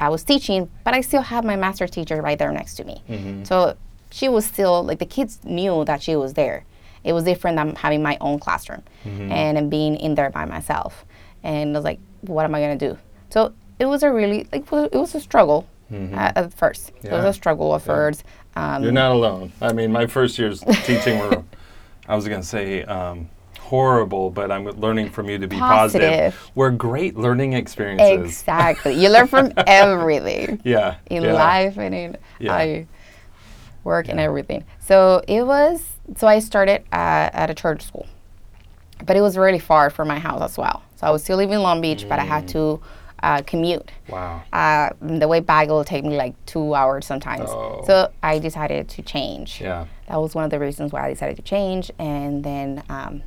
I 0.00 0.08
was 0.08 0.24
teaching, 0.24 0.68
but 0.82 0.94
I 0.94 1.00
still 1.02 1.22
had 1.22 1.44
my 1.44 1.56
master 1.56 1.86
teacher 1.86 2.20
right 2.20 2.38
there 2.38 2.52
next 2.52 2.74
to 2.76 2.84
me. 2.84 3.02
Mm-hmm. 3.08 3.44
So 3.44 3.76
she 4.10 4.28
was 4.28 4.44
still 4.44 4.82
like 4.82 4.98
the 4.98 5.06
kids 5.06 5.40
knew 5.44 5.84
that 5.84 6.02
she 6.02 6.16
was 6.16 6.34
there. 6.34 6.64
It 7.04 7.12
was 7.12 7.24
different 7.24 7.56
than 7.56 7.74
having 7.76 8.02
my 8.02 8.16
own 8.20 8.38
classroom 8.38 8.82
Mm-hmm. 9.04 9.30
and, 9.32 9.58
and 9.58 9.70
being 9.70 9.96
in 9.96 10.14
there 10.14 10.30
by 10.30 10.44
myself. 10.46 11.04
And 11.42 11.76
I 11.76 11.78
was 11.78 11.84
like, 11.84 12.00
what 12.22 12.44
am 12.44 12.54
I 12.54 12.60
gonna 12.60 12.76
do? 12.76 12.96
So 13.30 13.52
it 13.78 13.86
was 13.86 14.02
a 14.02 14.10
really 14.10 14.46
like 14.52 14.64
it 14.72 14.94
was 14.98 15.14
a 15.14 15.20
struggle 15.20 15.66
at, 15.92 16.36
at 16.36 16.54
first. 16.54 16.88
It 17.02 17.10
was 17.10 17.20
Mm-hmm. 17.20 17.26
A 17.26 17.32
struggle 17.34 17.74
at 17.74 17.82
first. 17.82 18.24
Um, 18.56 18.82
You're 18.82 18.92
not 18.92 19.12
alone. 19.12 19.52
I 19.60 19.72
mean, 19.72 19.92
my 19.92 20.06
first 20.06 20.38
years 20.38 20.60
teaching 20.84 21.18
were, 21.18 21.42
I 22.08 22.14
was 22.14 22.28
going 22.28 22.40
to 22.40 22.46
say, 22.46 22.84
um, 22.84 23.28
horrible, 23.58 24.30
but 24.30 24.52
I'm 24.52 24.64
learning 24.64 25.10
from 25.10 25.28
you 25.28 25.38
to 25.38 25.48
be 25.48 25.58
positive. 25.58 26.34
Positive. 26.34 26.50
Were 26.54 26.70
great 26.70 27.16
learning 27.16 27.54
experiences. 27.54 28.30
exactly. 28.30 28.94
You 28.94 29.08
learn 29.08 29.26
from 29.26 29.52
everything. 29.66 30.60
Yeah. 30.64 30.96
in 31.06 31.22
yeah. 31.22 31.32
life 31.32 31.78
and 31.78 31.94
in 31.94 32.16
Yeah. 32.38 32.54
I 32.54 32.86
work 33.82 34.08
and 34.08 34.20
everything. 34.20 34.64
So 34.80 35.22
it 35.26 35.46
was. 35.46 35.82
So 36.16 36.26
I 36.26 36.38
started 36.38 36.84
at, 36.92 37.34
at 37.34 37.50
a 37.50 37.54
church 37.54 37.82
school, 37.82 38.06
but 39.04 39.16
it 39.16 39.22
was 39.22 39.36
really 39.36 39.58
far 39.58 39.88
from 39.90 40.08
my 40.08 40.18
house 40.18 40.42
as 40.42 40.58
well. 40.58 40.82
So 40.96 41.06
I 41.06 41.10
was 41.10 41.22
still 41.24 41.38
living 41.38 41.54
in 41.54 41.62
Long 41.62 41.80
Beach, 41.80 42.06
but 42.08 42.18
I 42.18 42.24
had 42.24 42.46
to 42.48 42.80
uh, 43.22 43.42
commute. 43.42 43.90
Wow. 44.08 44.42
Uh, 44.52 44.90
the 45.00 45.26
way 45.28 45.40
back 45.40 45.68
will 45.68 45.84
take 45.84 46.04
me 46.04 46.16
like 46.16 46.34
two 46.46 46.74
hours 46.74 47.06
sometimes. 47.06 47.48
Oh. 47.48 47.82
So 47.86 48.10
I 48.22 48.38
decided 48.38 48.88
to 48.90 49.02
change. 49.02 49.60
Yeah. 49.60 49.86
That 50.08 50.20
was 50.20 50.34
one 50.34 50.44
of 50.44 50.50
the 50.50 50.58
reasons 50.58 50.92
why 50.92 51.06
I 51.06 51.10
decided 51.10 51.36
to 51.36 51.42
change. 51.42 51.90
And 51.98 52.44
then 52.44 52.82
um, 52.88 53.22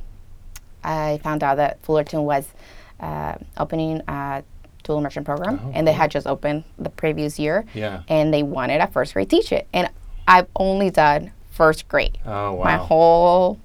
I 0.84 1.18
found 1.22 1.42
out 1.42 1.56
that 1.56 1.82
Fullerton 1.82 2.22
was 2.24 2.46
uh, 3.00 3.34
opening 3.56 4.02
a 4.08 4.42
dual 4.84 4.98
immersion 4.98 5.24
program, 5.24 5.60
and 5.74 5.86
they 5.86 5.92
had 5.92 6.10
just 6.10 6.26
opened 6.26 6.64
the 6.78 6.90
previous 6.90 7.38
year. 7.38 7.64
Oh, 7.66 7.70
Yeah. 7.74 8.02
And 8.08 8.32
they 8.32 8.42
wanted 8.42 8.80
a 8.80 8.86
first 8.86 9.14
grade 9.14 9.28
teacher, 9.30 9.62
and 9.72 9.90
I've 10.26 10.46
only 10.56 10.90
done 10.90 11.32
first 11.50 11.88
grade. 11.88 12.18
Oh, 12.24 12.54
wow. 12.54 12.64
My 12.64 12.76
whole 12.76 13.58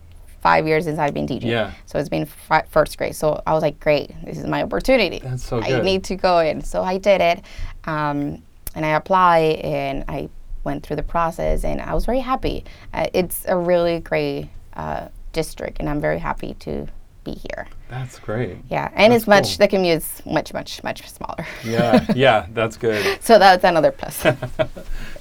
five 0.44 0.68
years 0.68 0.84
since 0.84 1.00
I've 1.00 1.14
been 1.14 1.26
teaching. 1.26 1.50
Yeah. 1.50 1.72
So 1.86 1.98
it's 1.98 2.10
been 2.10 2.26
fi- 2.26 2.66
first 2.70 2.98
grade. 2.98 3.16
So 3.16 3.42
I 3.48 3.54
was 3.54 3.64
like, 3.64 3.80
great, 3.80 4.12
this 4.26 4.38
is 4.38 4.46
my 4.46 4.62
opportunity. 4.62 5.20
That's 5.20 5.44
so 5.44 5.62
I 5.62 5.82
need 5.82 6.04
to 6.06 6.16
go 6.16 6.40
in. 6.40 6.62
So 6.62 6.84
I 6.84 6.98
did 6.98 7.22
it, 7.22 7.42
um, 7.86 8.44
and 8.76 8.86
I 8.86 8.90
applied, 8.90 9.56
and 9.62 10.04
I 10.10 10.30
went 10.66 10.86
through 10.86 10.98
the 10.98 11.04
process, 11.04 11.64
and 11.64 11.82
I 11.82 11.94
was 11.94 12.06
very 12.06 12.20
happy. 12.20 12.66
Uh, 12.94 13.08
it's 13.14 13.46
a 13.48 13.58
really 13.58 14.00
great 14.02 14.50
uh, 14.76 15.08
district, 15.32 15.80
and 15.80 15.90
I'm 15.90 16.02
very 16.02 16.20
happy 16.20 16.54
to 16.66 16.88
be 17.24 17.32
here. 17.32 17.68
That's 17.90 18.20
great. 18.20 18.58
Yeah, 18.70 18.90
and 18.96 19.14
it's 19.14 19.28
much 19.28 19.58
cool. 19.58 19.58
the 19.60 19.68
commute's 19.70 20.26
much 20.26 20.54
much 20.54 20.84
much 20.84 21.08
smaller. 21.10 21.46
Yeah. 21.64 22.06
yeah. 22.16 22.48
That's 22.54 22.76
good. 22.76 23.24
so 23.24 23.40
that's 23.40 23.64
another 23.64 23.92
plus. 23.92 24.26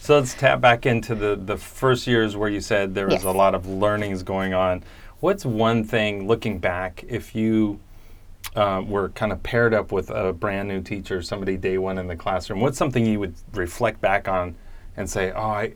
So 0.00 0.17
let's 0.19 0.35
tap 0.35 0.61
back 0.61 0.85
into 0.85 1.14
the, 1.14 1.37
the 1.37 1.57
first 1.57 2.09
years 2.09 2.37
where 2.37 2.49
you 2.49 2.61
said 2.61 2.93
there 2.93 3.07
was 3.07 3.14
Yes. 3.14 3.23
a 3.25 3.31
lot 3.31 3.55
of 3.55 3.69
learnings 3.69 4.25
going 4.25 4.52
on. 4.52 4.83
What's 5.23 5.47
one 5.47 5.85
thing, 5.85 6.26
looking 6.26 6.59
back, 6.59 7.05
if 7.07 7.33
you 7.33 7.79
uh, 8.57 8.83
were 8.85 9.11
kind 9.11 9.31
of 9.31 9.41
paired 9.45 9.73
up 9.73 9.93
with 9.93 10.11
a 10.11 10.33
brand 10.33 10.67
new 10.67 10.83
teacher, 10.83 11.23
somebody 11.23 11.57
day 11.57 11.79
one 11.79 11.97
in 11.99 12.09
the 12.09 12.17
classroom, 12.17 12.61
what's 12.61 12.76
something 12.76 13.07
you 13.07 13.21
would 13.21 13.37
reflect 13.52 14.00
back 14.00 14.26
on 14.26 14.57
and 14.97 15.09
say, 15.09 15.31
oh, 15.31 15.43
I, 15.43 15.75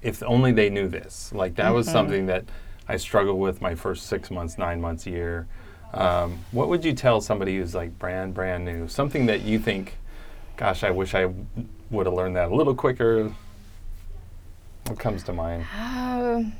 if 0.00 0.22
only 0.22 0.52
they 0.52 0.70
knew 0.70 0.88
this? 0.88 1.30
Like 1.34 1.56
that 1.56 1.74
was 1.74 1.90
something 1.90 2.24
that 2.28 2.46
I 2.88 2.96
struggled 2.96 3.38
with 3.38 3.60
my 3.60 3.74
first 3.74 4.06
six 4.06 4.30
months, 4.30 4.56
nine 4.56 4.80
months, 4.80 5.06
year. 5.06 5.46
Um, 5.92 6.38
what 6.50 6.70
would 6.70 6.82
you 6.82 6.94
tell 6.94 7.20
somebody 7.20 7.58
who's 7.58 7.74
like 7.74 7.98
brand, 7.98 8.32
brand 8.32 8.64
new? 8.64 8.88
Something 8.88 9.26
that 9.26 9.42
you 9.42 9.58
think, 9.58 9.98
gosh, 10.56 10.84
I 10.84 10.90
wish 10.90 11.14
I 11.14 11.28
would 11.90 12.06
have 12.06 12.14
learned 12.14 12.36
that 12.36 12.50
a 12.50 12.54
little 12.54 12.74
quicker. 12.74 13.30
What 14.86 14.98
comes 14.98 15.22
to 15.24 15.34
mind? 15.34 15.66
Um, 15.78 16.54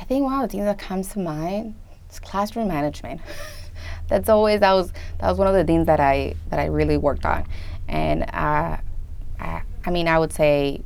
I 0.00 0.04
think 0.04 0.24
one 0.24 0.34
of 0.34 0.42
the 0.42 0.48
things 0.48 0.64
that 0.64 0.78
comes 0.78 1.08
to 1.10 1.18
mind 1.20 1.74
is 2.10 2.18
classroom 2.20 2.68
management. 2.68 3.20
That's 4.08 4.28
always 4.28 4.60
that 4.60 4.72
was 4.72 4.92
that 5.18 5.28
was 5.30 5.38
one 5.38 5.46
of 5.48 5.54
the 5.54 5.64
things 5.64 5.86
that 5.86 6.00
I 6.00 6.34
that 6.50 6.58
I 6.60 6.66
really 6.66 6.96
worked 6.96 7.24
on, 7.24 7.46
and 7.88 8.22
uh, 8.24 8.76
I, 9.40 9.62
I 9.86 9.90
mean 9.90 10.08
I 10.08 10.18
would 10.18 10.32
say 10.32 10.82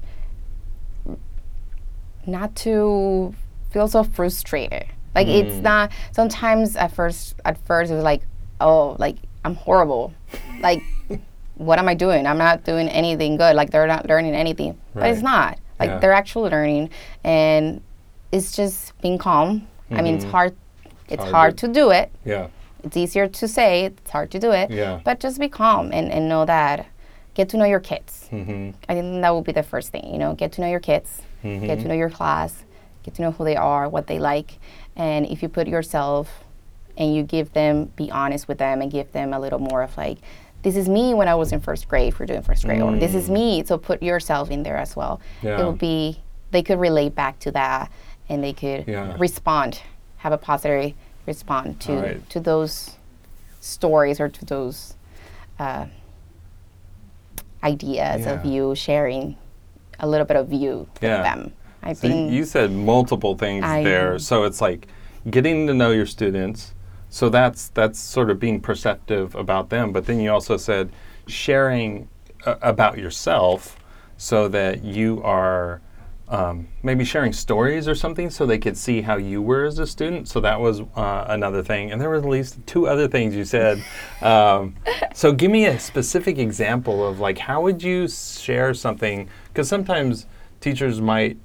not 2.26 2.54
to 2.56 3.34
feel 3.70 3.88
so 3.88 4.04
frustrated. 4.04 4.86
Like 5.14 5.26
it's 5.26 5.62
not 5.62 5.90
sometimes 6.12 6.76
at 6.76 6.92
first 6.92 7.34
at 7.44 7.58
first 7.66 7.90
it 7.90 7.94
was 7.94 8.04
like 8.04 8.22
oh 8.60 8.94
like 8.98 9.16
I'm 9.44 9.54
horrible, 9.56 10.12
like 10.60 10.80
what 11.56 11.78
am 11.78 11.88
I 11.88 11.94
doing? 11.94 12.26
I'm 12.26 12.38
not 12.38 12.64
doing 12.64 12.88
anything 12.88 13.36
good. 13.36 13.56
Like 13.56 13.70
they're 13.70 13.86
not 13.86 14.08
learning 14.08 14.34
anything, 14.34 14.78
but 14.94 15.10
it's 15.10 15.22
not. 15.22 15.58
Like 15.80 15.90
Yeah. 15.90 15.98
they're 15.98 16.12
actually 16.12 16.50
learning, 16.50 16.90
and 17.24 17.80
it's 18.32 18.54
just 18.56 18.98
being 19.00 19.18
calm. 19.18 19.66
I 19.90 20.02
mean, 20.02 20.14
it's 20.14 20.24
mm-hmm. 20.24 20.32
hard. 20.32 20.56
It's 21.08 21.22
Hard 21.22 21.34
hard, 21.34 21.58
to- 21.58 21.68
do 21.68 21.90
it. 21.90 22.12
Yeah. 22.24 22.48
It's 22.84 22.96
easier 22.96 23.26
to 23.26 23.48
say. 23.48 23.86
It's 23.86 24.10
hard 24.10 24.30
to 24.32 24.38
do 24.38 24.52
it. 24.52 24.70
Yeah. 24.70 25.00
But 25.02 25.20
just 25.20 25.40
be 25.40 25.48
calm 25.48 25.90
and, 25.92 26.12
and 26.12 26.28
know 26.28 26.44
that. 26.44 26.86
Get 27.34 27.48
to 27.50 27.56
know 27.56 27.64
your 27.64 27.80
kids. 27.80 28.28
Mm-hmm. 28.30 28.70
I 28.88 28.94
think 28.94 29.22
that 29.22 29.34
would 29.34 29.44
be 29.44 29.52
the 29.52 29.62
first 29.62 29.90
thing. 29.90 30.12
You 30.12 30.18
know, 30.18 30.34
get 30.34 30.52
to 30.52 30.60
know 30.60 30.68
your 30.68 30.80
kids. 30.80 31.22
Get 31.42 31.60
to 31.60 31.66
mm-hmm. 31.66 31.88
know 31.88 31.94
your 31.94 32.10
class. 32.10 32.64
Get 33.04 33.14
to 33.14 33.22
know 33.22 33.30
who 33.30 33.44
they 33.44 33.56
are, 33.56 33.88
what 33.88 34.06
they 34.06 34.18
like, 34.18 34.58
and 34.94 35.24
if 35.24 35.42
you 35.42 35.48
put 35.48 35.66
yourself 35.66 36.44
and 36.98 37.14
you 37.14 37.22
give 37.22 37.52
them, 37.54 37.86
be 37.96 38.10
honest 38.10 38.48
with 38.48 38.58
them, 38.58 38.82
and 38.82 38.90
give 38.90 39.10
them 39.12 39.32
a 39.32 39.40
little 39.40 39.60
more 39.60 39.82
of 39.82 39.96
like, 39.96 40.18
this 40.62 40.76
is 40.76 40.90
me 40.90 41.14
when 41.14 41.26
I 41.26 41.34
was 41.34 41.52
in 41.52 41.60
first 41.60 41.88
grade. 41.88 42.12
If 42.12 42.18
you're 42.18 42.26
doing 42.26 42.42
first 42.42 42.64
grade, 42.66 42.82
or 42.82 42.94
this 42.96 43.14
is 43.14 43.28
mm. 43.28 43.34
me. 43.34 43.64
So 43.64 43.78
put 43.78 44.02
yourself 44.02 44.50
in 44.50 44.62
there 44.62 44.76
as 44.76 44.94
well. 44.94 45.22
Yeah. 45.42 45.60
It 45.60 45.64
would 45.64 45.78
be 45.78 46.20
they 46.50 46.62
could 46.62 46.80
relate 46.80 47.14
back 47.14 47.38
to 47.40 47.50
that, 47.52 47.90
and 48.28 48.42
they 48.42 48.52
could 48.52 48.84
Yeah. 48.86 49.14
respond, 49.18 49.80
have 50.18 50.32
a 50.32 50.38
positive 50.38 50.94
respond 51.26 51.80
to 51.80 51.92
Alright. 51.92 52.30
to 52.30 52.40
those 52.40 52.96
stories 53.60 54.20
or 54.20 54.28
to 54.28 54.44
those 54.44 54.94
uh, 55.58 55.86
ideas 57.62 58.26
of 58.26 58.44
you 58.44 58.74
sharing 58.74 59.36
a 59.98 60.06
little 60.08 60.26
bit 60.26 60.36
of 60.36 60.52
you 60.52 60.86
Yeah. 61.00 61.16
with 61.18 61.24
them. 61.24 61.52
I 61.82 61.92
So 61.92 62.00
think 62.08 62.32
you 62.32 62.44
said 62.44 62.70
multiple 62.72 63.36
things 63.36 63.64
I- 63.64 63.82
there. 63.82 64.18
So 64.18 64.44
it's 64.44 64.60
like 64.60 64.86
getting 65.30 65.66
to 65.66 65.74
know 65.74 65.90
your 65.90 66.06
students. 66.06 66.74
So 67.10 67.28
that's 67.28 67.68
that's 67.68 67.98
sort 67.98 68.30
of 68.30 68.38
being 68.38 68.60
perceptive 68.60 69.34
about 69.34 69.70
them. 69.70 69.92
But 69.92 70.06
then 70.06 70.20
you 70.20 70.30
also 70.30 70.56
said 70.56 70.90
sharing 71.26 72.08
uh, 72.46 72.54
about 72.62 72.98
yourself, 72.98 73.76
so 74.16 74.46
that 74.48 74.84
you 74.84 75.20
are 75.24 75.80
um, 76.28 76.68
maybe 76.82 77.04
sharing 77.04 77.32
stories 77.32 77.88
or 77.88 77.94
something, 77.94 78.30
so 78.30 78.46
they 78.46 78.58
could 78.58 78.76
see 78.76 79.00
how 79.00 79.16
you 79.16 79.40
were 79.40 79.64
as 79.64 79.78
a 79.78 79.86
student. 79.86 80.28
So 80.28 80.40
that 80.40 80.60
was 80.60 80.82
uh, 80.94 81.24
another 81.28 81.62
thing. 81.62 81.92
And 81.92 82.00
there 82.00 82.08
were 82.08 82.16
at 82.16 82.24
least 82.24 82.58
two 82.66 82.86
other 82.86 83.08
things 83.08 83.34
you 83.34 83.44
said. 83.44 83.82
Um, 84.20 84.74
so 85.14 85.32
give 85.32 85.50
me 85.50 85.66
a 85.66 85.78
specific 85.78 86.38
example 86.38 87.06
of 87.06 87.20
like 87.20 87.38
how 87.38 87.62
would 87.62 87.82
you 87.82 88.08
share 88.08 88.74
something? 88.74 89.28
Because 89.48 89.68
sometimes 89.68 90.26
teachers 90.60 91.00
might 91.00 91.38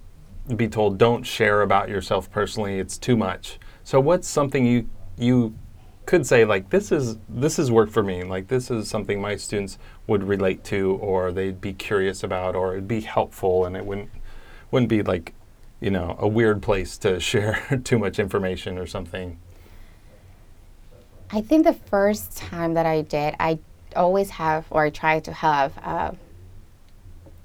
be 0.56 0.68
told 0.68 0.98
don't 0.98 1.24
share 1.24 1.62
about 1.62 1.88
yourself 1.88 2.30
personally 2.30 2.78
it's 2.78 2.98
too 2.98 3.16
much 3.16 3.60
so 3.84 4.00
what's 4.00 4.28
something 4.28 4.66
you 4.66 4.90
you 5.18 5.56
could 6.06 6.26
say 6.26 6.44
like 6.44 6.70
this 6.70 6.92
is 6.92 7.18
this 7.30 7.56
has 7.56 7.72
worked 7.72 7.94
for 7.94 8.04
me 8.04 8.24
like 8.24 8.50
this 8.50 8.70
is 8.70 8.90
something 8.90 9.22
my 9.22 9.38
students 9.38 9.78
would 10.08 10.22
relate 10.22 10.62
to 10.64 10.98
or 11.02 11.32
they'd 11.32 11.62
be 11.62 11.72
curious 11.72 12.24
about 12.24 12.56
or 12.56 12.74
it'd 12.74 12.90
be 12.90 13.00
helpful 13.00 13.66
and 13.66 13.78
it 13.78 13.86
wouldn't 13.86 14.10
wouldn't 14.74 14.90
be 14.90 15.04
like 15.04 15.34
you 15.80 15.92
know 15.92 16.16
a 16.20 16.28
weird 16.28 16.62
place 16.62 16.98
to 16.98 17.20
share 17.30 17.80
too 17.84 17.98
much 18.00 18.20
information 18.20 18.78
or 18.78 18.86
something 18.88 19.38
I 21.32 21.42
think 21.42 21.66
the 21.66 21.74
first 21.74 22.38
time 22.38 22.76
that 22.76 22.86
I 22.86 23.02
did, 23.02 23.34
I 23.40 23.58
always 23.96 24.30
have 24.32 24.66
or 24.70 24.84
I 24.86 24.90
try 24.92 25.20
to 25.22 25.34
have 25.34 25.76
uh, 25.84 26.12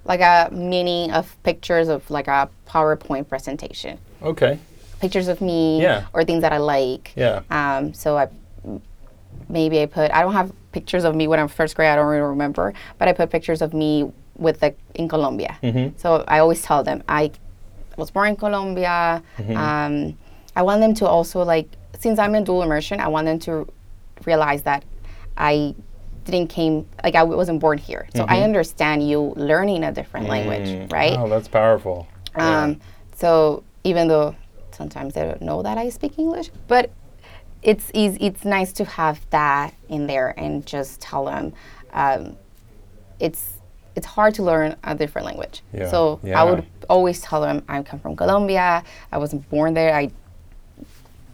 like 0.05 0.21
a 0.21 0.51
mini 0.53 1.11
of 1.11 1.43
pictures 1.43 1.89
of 1.89 2.11
like 2.11 2.29
a 2.29 2.51
PowerPoint 2.67 3.29
presentation, 3.29 3.99
okay 4.23 4.59
pictures 5.01 5.29
of 5.29 5.41
me 5.41 5.81
Yeah. 5.81 6.07
or 6.13 6.25
things 6.25 6.43
that 6.43 6.53
I 6.53 6.59
like. 6.59 7.13
yeah 7.17 7.43
Um, 7.51 7.95
so 7.95 8.19
I 8.19 8.29
maybe 9.49 9.81
I 9.81 9.87
put 9.87 10.11
I 10.11 10.21
don't 10.23 10.33
have 10.35 10.53
pictures 10.73 11.05
of 11.05 11.15
me 11.15 11.27
when 11.29 11.39
I'm 11.41 11.49
first 11.49 11.75
grade. 11.77 11.89
I 11.89 11.97
don't 11.97 12.07
really 12.09 12.21
remember, 12.23 12.75
but 12.99 13.09
I 13.09 13.13
put 13.13 13.31
pictures 13.31 13.63
of 13.63 13.73
me 13.73 14.11
with 14.39 14.61
the 14.61 14.75
in 14.95 15.09
Colombia. 15.09 15.59
So 15.97 16.25
I 16.29 16.39
always 16.39 16.63
tell 16.63 16.83
them 16.85 17.03
I 17.09 17.31
was 17.97 18.11
born 18.11 18.29
in 18.31 18.37
Colombia. 18.37 19.23
Um, 19.57 20.17
I 20.57 20.63
want 20.63 20.81
them 20.81 20.95
to 20.95 21.07
also 21.07 21.43
like 21.43 21.69
since 21.99 22.19
I'm 22.19 22.35
in 22.35 22.45
dual 22.45 22.63
immersion, 22.63 23.01
I 23.01 23.09
want 23.09 23.27
them 23.27 23.39
to 23.41 23.67
realize 24.25 24.63
that 24.63 24.85
I 25.37 25.75
didn't 26.25 26.49
came 26.49 26.87
like 27.03 27.15
I 27.15 27.23
wasn't 27.25 27.61
born 27.61 27.79
here. 27.79 28.09
So 28.15 28.25
I 28.29 28.43
understand 28.43 29.09
you 29.09 29.33
learning 29.37 29.85
a 29.85 29.93
different 29.93 30.29
language, 30.29 30.91
right? 30.93 31.17
oh 31.19 31.29
that's 31.29 31.49
powerful 31.49 32.07
Um, 32.37 32.81
so 33.17 33.65
even 33.85 34.09
though 34.09 34.35
sometimes 34.73 35.15
they 35.15 35.23
don't 35.23 35.43
know 35.43 35.63
that 35.63 35.79
I 35.79 35.89
speak 35.89 36.19
English, 36.19 36.51
but 36.69 36.91
it's 37.63 37.91
easy, 37.95 38.19
it's 38.25 38.45
nice 38.45 38.73
to 38.75 38.85
have 38.85 39.19
that 39.31 39.75
in 39.89 40.07
there 40.07 40.35
and 40.39 40.65
just 40.65 41.01
tell 41.01 41.25
them 41.25 41.53
um, 41.93 42.37
it's 43.19 43.58
it's 43.99 44.07
hard 44.07 44.33
to 44.35 44.43
learn 44.45 44.77
a 44.85 44.95
different 44.95 45.27
language. 45.27 45.63
Yeah. 45.75 45.91
So 45.91 46.21
Yeah. 46.23 46.41
I 46.41 46.45
would 46.45 46.65
always 46.89 47.21
tell 47.21 47.41
them 47.41 47.63
I 47.69 47.83
come 47.83 47.99
from 47.99 48.15
Colombia. 48.17 48.83
I 49.13 49.19
wasn't 49.19 49.43
born 49.51 49.75
there. 49.75 49.93
I 49.95 50.11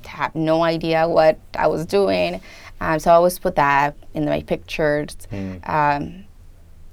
have 0.06 0.34
no 0.34 0.62
idea 0.64 1.06
what 1.06 1.38
I 1.56 1.66
was 1.66 1.84
doing. 1.86 2.40
Um, 2.80 2.98
so 2.98 3.10
I 3.10 3.14
always 3.14 3.38
put 3.38 3.54
that 3.56 3.94
in 4.14 4.24
my 4.24 4.40
pictures. 4.42 5.16
Um, 5.64 6.24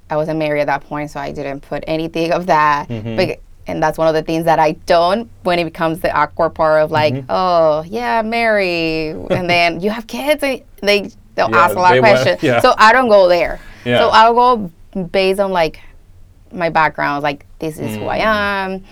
I 0.10 0.18
wasn't 0.18 0.40
married 0.40 0.62
at 0.62 0.68
that 0.68 0.84
point, 0.84 1.10
so 1.12 1.20
I 1.22 1.32
didn't 1.32 1.62
put 1.62 1.84
anything 1.88 2.32
of 2.34 2.46
that. 2.48 2.88
But, 2.90 3.40
and 3.68 3.82
that's 3.82 3.98
one 3.98 4.08
of 4.10 4.13
the 4.13 4.24
things 4.24 4.44
that 4.46 4.60
I 4.60 4.74
don't 4.86 5.30
when 5.44 5.58
it 5.60 5.63
becomes 5.66 6.01
the 6.01 6.12
awkward 6.12 6.51
part 6.51 6.82
of 6.84 6.92
like, 6.92 7.24
oh 7.30 7.84
yeah, 7.88 8.22
Mary, 8.22 9.10
and 9.38 9.50
then 9.50 9.80
you 9.80 9.90
have 9.90 10.06
kids, 10.08 10.44
and 10.44 10.62
they 10.82 11.10
they'll 11.36 11.50
Yeah, 11.50 11.58
ask 11.66 11.75
a 11.75 11.80
lot 11.80 11.96
of 11.98 12.01
questions. 12.01 12.44
yeah. 12.50 12.60
So 12.60 12.74
I 12.78 12.92
don't 12.92 13.08
go 13.08 13.30
there. 13.30 13.60
Yeah. 13.86 14.00
So 14.00 14.10
I'll 14.10 14.34
go 14.34 14.72
based 15.12 15.40
on 15.40 15.52
like 15.52 15.80
my 16.52 16.70
background, 16.70 17.24
like 17.24 17.46
this 17.60 17.80
is 17.80 17.96
who 17.96 18.06
I 18.06 18.18
am. 18.18 18.84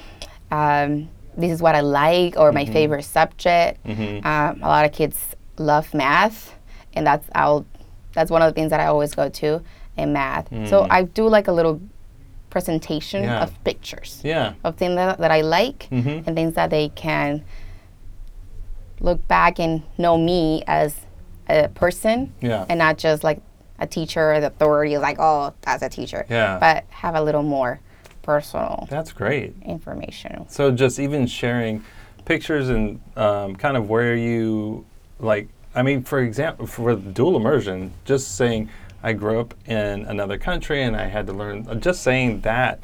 Um, 0.52 1.10
this 1.38 1.52
is 1.52 1.62
what 1.62 1.76
I 1.76 1.82
like 1.82 2.38
or 2.38 2.52
my 2.52 2.66
favorite 2.66 3.04
subject. 3.04 3.80
Um, 3.86 4.24
a 4.64 4.68
lot 4.68 4.86
of 4.86 4.92
kids 4.92 5.18
love 5.58 5.94
math, 5.94 6.56
and 6.94 7.06
that's 7.06 7.28
I'll 7.36 7.66
that's 8.14 8.32
one 8.32 8.42
of 8.42 8.50
the 8.54 8.54
things 8.60 8.72
that 8.72 8.80
I 8.80 8.86
always 8.88 9.14
go 9.14 9.30
to 9.30 9.62
in 9.98 10.14
math. 10.14 10.48
So 10.68 10.88
I 10.90 11.04
do 11.04 11.28
like 11.28 11.48
a 11.48 11.52
little 11.52 11.80
presentation 12.50 13.24
Yeah. 13.24 13.44
of 13.44 13.64
pictures 13.64 14.22
Yeah. 14.24 14.54
of 14.64 14.76
things 14.76 14.96
that, 14.96 15.20
that 15.20 15.30
I 15.30 15.42
like 15.42 15.88
Mhm. 15.92 16.26
and 16.26 16.36
things 16.36 16.56
that 16.56 16.72
they 16.72 16.90
can 16.90 17.44
look 19.00 19.26
back 19.28 19.60
and 19.60 19.84
know 19.98 20.18
me 20.18 20.64
as 20.66 20.96
a 21.48 21.68
person 21.70 22.34
Yeah. 22.42 22.66
and 22.68 22.80
not 22.80 22.98
just 22.98 23.24
like 23.24 23.42
a 23.80 23.88
teacher 23.88 24.40
the 24.40 24.48
authority 24.48 24.94
is 24.94 25.02
like 25.02 25.18
oh 25.20 25.54
that's 25.62 25.82
a 25.84 25.90
teacher 25.90 26.26
Yeah. 26.30 26.58
but 26.60 26.86
have 26.90 27.16
a 27.16 27.22
little 27.22 27.44
more 27.44 27.80
personal 28.22 28.88
That's 28.90 29.12
great. 29.12 29.56
information 29.64 30.46
So 30.50 30.72
just 30.72 31.00
even 31.00 31.26
sharing 31.28 31.84
pictures 32.26 32.70
and 32.70 33.00
um, 33.16 33.56
kind 33.56 33.76
of 33.76 33.90
where 33.90 34.16
you 34.16 34.86
like. 35.20 35.48
I 35.74 35.82
mean, 35.82 36.04
for 36.04 36.20
example, 36.20 36.68
for 36.68 36.96
dual 36.96 37.36
immersion, 37.38 37.92
just 38.06 38.36
saying 38.36 38.70
I 39.02 39.14
grew 39.14 39.40
up 39.40 39.54
in 39.66 40.06
another 40.06 40.38
country 40.38 40.84
and 40.84 40.96
I 40.96 41.06
had 41.08 41.26
to 41.28 41.34
learn. 41.34 41.80
Just 41.82 42.04
saying 42.04 42.42
that 42.42 42.82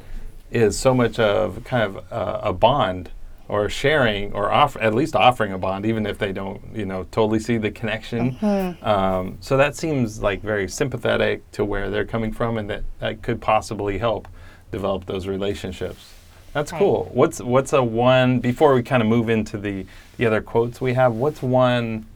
is 0.50 0.76
so 0.78 0.94
much 0.94 1.18
of 1.20 1.62
kind 1.64 1.82
of 1.84 2.12
uh, 2.12 2.40
a 2.42 2.52
bond 2.52 3.10
or 3.48 3.68
sharing 3.68 4.32
or 4.32 4.50
offer 4.50 4.80
at 4.80 4.92
least 4.94 5.14
offering 5.14 5.52
a 5.52 5.58
bond 5.58 5.86
even 5.86 6.04
if 6.06 6.18
they 6.18 6.32
don't 6.32 6.60
you 6.74 6.84
know 6.84 7.04
totally 7.12 7.38
see 7.38 7.58
the 7.58 7.70
connection. 7.70 8.36
Um, 8.82 9.38
so 9.40 9.56
that 9.56 9.76
seems 9.76 10.20
like 10.22 10.42
very 10.42 10.68
sympathetic 10.68 11.48
to 11.52 11.64
where 11.64 11.90
they're 11.90 12.04
coming 12.04 12.32
from 12.32 12.58
and 12.58 12.68
that 12.70 12.82
that 12.98 13.22
could 13.22 13.40
possibly 13.40 13.98
help 13.98 14.26
develop 14.72 15.06
those 15.06 15.26
relationships. 15.26 16.12
That's 16.52 16.72
Right. 16.72 16.78
cool. 16.78 17.10
What's 17.12 17.40
what's 17.40 17.72
a 17.72 17.82
one 17.82 18.40
before 18.40 18.74
we 18.74 18.82
kind 18.82 19.02
of 19.02 19.08
move 19.08 19.28
into 19.28 19.58
the 19.58 19.86
the 20.16 20.26
other 20.26 20.40
quotes 20.40 20.80
we 20.80 20.94
have 20.94 21.14
what's 21.14 21.42
one 21.42 22.06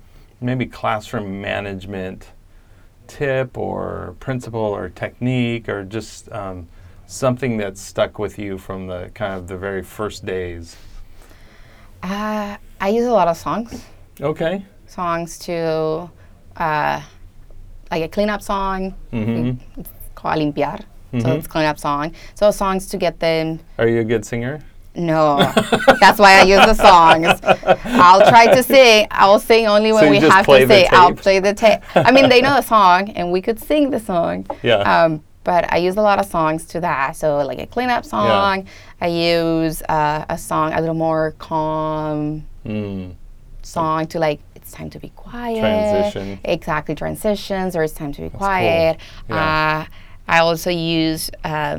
maybe 0.40 0.64
classroom 0.66 1.40
management 1.40 2.28
tip 3.06 3.58
or 3.58 4.14
principle 4.20 4.60
or 4.60 4.88
technique 4.88 5.68
or 5.68 5.84
just 5.84 6.30
um, 6.32 6.66
something 7.06 7.56
that's 7.56 7.80
stuck 7.80 8.18
with 8.18 8.38
you 8.38 8.56
from 8.56 8.86
the 8.86 9.10
kind 9.14 9.34
of 9.34 9.48
the 9.48 9.56
very 9.56 9.82
first 9.82 10.24
days 10.24 10.76
uh, 12.02 12.56
I 12.80 12.88
use 12.88 13.06
a 13.06 13.12
lot 13.12 13.28
of 13.28 13.36
songs 13.36 13.84
okay 14.20 14.64
songs 14.86 15.38
to 15.40 16.10
uh, 16.56 17.00
like 17.90 18.02
a 18.04 18.08
cleanup 18.08 18.42
song 18.42 18.94
Mm-hmm. 19.12 19.80
it's 19.80 19.90
called 20.14 20.38
limpiar 20.38 20.78
so 21.12 21.18
Mhm. 21.26 21.38
it's 21.38 21.46
cleanup 21.46 21.78
song 21.78 22.12
so 22.34 22.50
songs 22.50 22.86
to 22.88 22.96
get 22.96 23.18
them 23.20 23.60
are 23.78 23.88
you 23.88 24.00
a 24.00 24.04
good 24.04 24.24
singer 24.24 24.60
No, 24.94 25.38
that's 26.02 26.18
why 26.18 26.40
I 26.40 26.42
use 26.42 26.66
the 26.66 26.74
songs. 26.74 27.28
I'll 28.04 28.26
try 28.28 28.52
to 28.52 28.60
sing. 28.60 29.06
I'll 29.12 29.38
sing 29.38 29.68
only 29.68 29.92
when 29.92 30.02
So 30.04 30.10
we 30.10 30.18
have 30.18 30.44
to 30.44 30.66
sing. 30.66 30.86
I'll 30.90 31.14
play 31.14 31.38
the 31.38 31.54
tape. 31.54 31.78
I 31.94 32.10
mean, 32.10 32.28
they 32.28 32.40
know 32.42 32.56
the 32.56 32.66
song, 32.76 33.10
and 33.14 33.30
we 33.30 33.40
could 33.40 33.60
sing 33.60 33.90
the 33.90 34.00
song. 34.00 34.46
Yeah. 34.64 34.82
Um, 34.94 35.22
but 35.50 35.62
I 35.72 35.78
use 35.78 35.96
a 35.96 36.02
lot 36.10 36.20
of 36.20 36.26
songs 36.26 36.64
to 36.66 36.78
that. 36.80 37.16
So 37.16 37.38
like 37.38 37.58
a 37.58 37.66
cleanup 37.66 38.04
song. 38.04 38.68
I 39.00 39.06
use 39.08 39.82
uh, 39.82 40.24
a 40.28 40.38
song 40.38 40.72
a 40.72 40.80
little 40.80 40.94
more 41.06 41.32
calm 41.38 42.46
Mm. 42.64 43.14
song 43.62 44.06
to 44.12 44.18
like 44.20 44.38
it's 44.54 44.70
time 44.70 44.90
to 44.90 44.98
be 45.00 45.08
quiet. 45.16 45.58
Transition. 45.58 46.38
Exactly, 46.44 46.94
transitions 46.94 47.74
or 47.74 47.82
it's 47.82 47.94
time 47.94 48.12
to 48.12 48.20
be 48.22 48.28
cool. 48.30 48.38
quiet. 48.38 48.98
Yeah. 49.28 49.34
Uh, 49.36 49.80
I 50.28 50.38
also 50.38 50.70
use. 50.70 51.30
Um, 51.42 51.78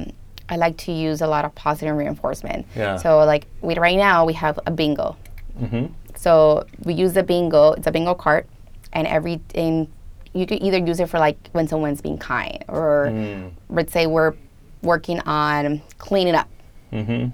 I 0.50 0.58
like 0.58 0.76
to 0.86 0.92
use 0.92 1.22
a 1.22 1.28
lot 1.28 1.46
of 1.46 1.56
positive 1.56 1.96
reinforcement. 1.96 2.66
Yeah. 2.76 2.98
So 2.98 3.10
like 3.34 3.44
we 3.62 3.74
right 3.88 3.96
now 4.10 4.26
we 4.26 4.34
have 4.34 4.60
a 4.66 4.72
bingo. 4.72 5.16
Mm-hmm. 5.62 5.86
So 6.16 6.66
we 6.84 6.94
use 7.04 7.14
the 7.14 7.24
bingo. 7.24 7.72
It's 7.78 7.88
a 7.88 7.92
bingo 7.92 8.16
card, 8.16 8.44
and 8.92 9.08
every 9.08 9.40
and 9.56 9.88
you 10.34 10.46
could 10.46 10.62
either 10.64 10.78
use 10.78 11.00
it 11.00 11.10
for 11.10 11.20
like 11.20 11.38
when 11.52 11.68
someone's 11.68 12.02
being 12.02 12.18
kind, 12.18 12.64
or 12.68 13.08
Mm. 13.12 13.52
let's 13.70 13.92
say 13.94 14.08
we're 14.08 14.34
working 14.82 15.20
on 15.22 15.82
cleaning 15.98 16.36
up. 16.36 16.48
hmm 16.92 17.26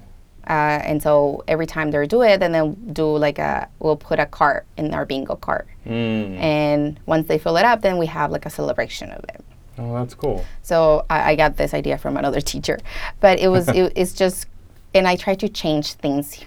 Uh, 0.50 0.80
and 0.90 1.04
so 1.04 1.44
every 1.50 1.66
time 1.68 1.92
they 1.92 2.08
do 2.08 2.22
it, 2.22 2.32
and 2.32 2.42
then 2.42 2.52
they'll 2.54 2.72
do 2.94 3.18
like 3.18 3.38
a 3.38 3.68
we'll 3.80 3.98
put 3.98 4.18
a 4.20 4.26
card 4.26 4.64
in 4.78 4.94
our 4.94 5.06
bingo 5.06 5.36
card, 5.36 5.66
Mm. 5.86 6.40
and 6.40 7.00
once 7.06 7.28
they 7.28 7.38
fill 7.38 7.58
it 7.58 7.66
up, 7.66 7.82
then 7.82 7.98
we 7.98 8.06
have 8.08 8.32
like 8.32 8.46
a 8.46 8.50
celebration 8.50 9.12
of 9.12 9.24
it. 9.26 9.42
Oh, 9.78 9.94
that's 9.94 10.14
cool. 10.16 10.44
So 10.64 11.06
I, 11.10 11.32
I 11.32 11.36
got 11.36 11.58
this 11.58 11.74
idea 11.74 11.98
from 11.98 12.16
another 12.18 12.40
teacher, 12.54 12.80
but 13.20 13.40
it 13.40 13.50
was 13.50 13.68
it, 13.68 13.92
it's 13.96 14.14
just, 14.14 14.48
and 14.96 15.06
I 15.08 15.18
try 15.18 15.36
to 15.36 15.50
change 15.50 15.94
things, 15.94 16.40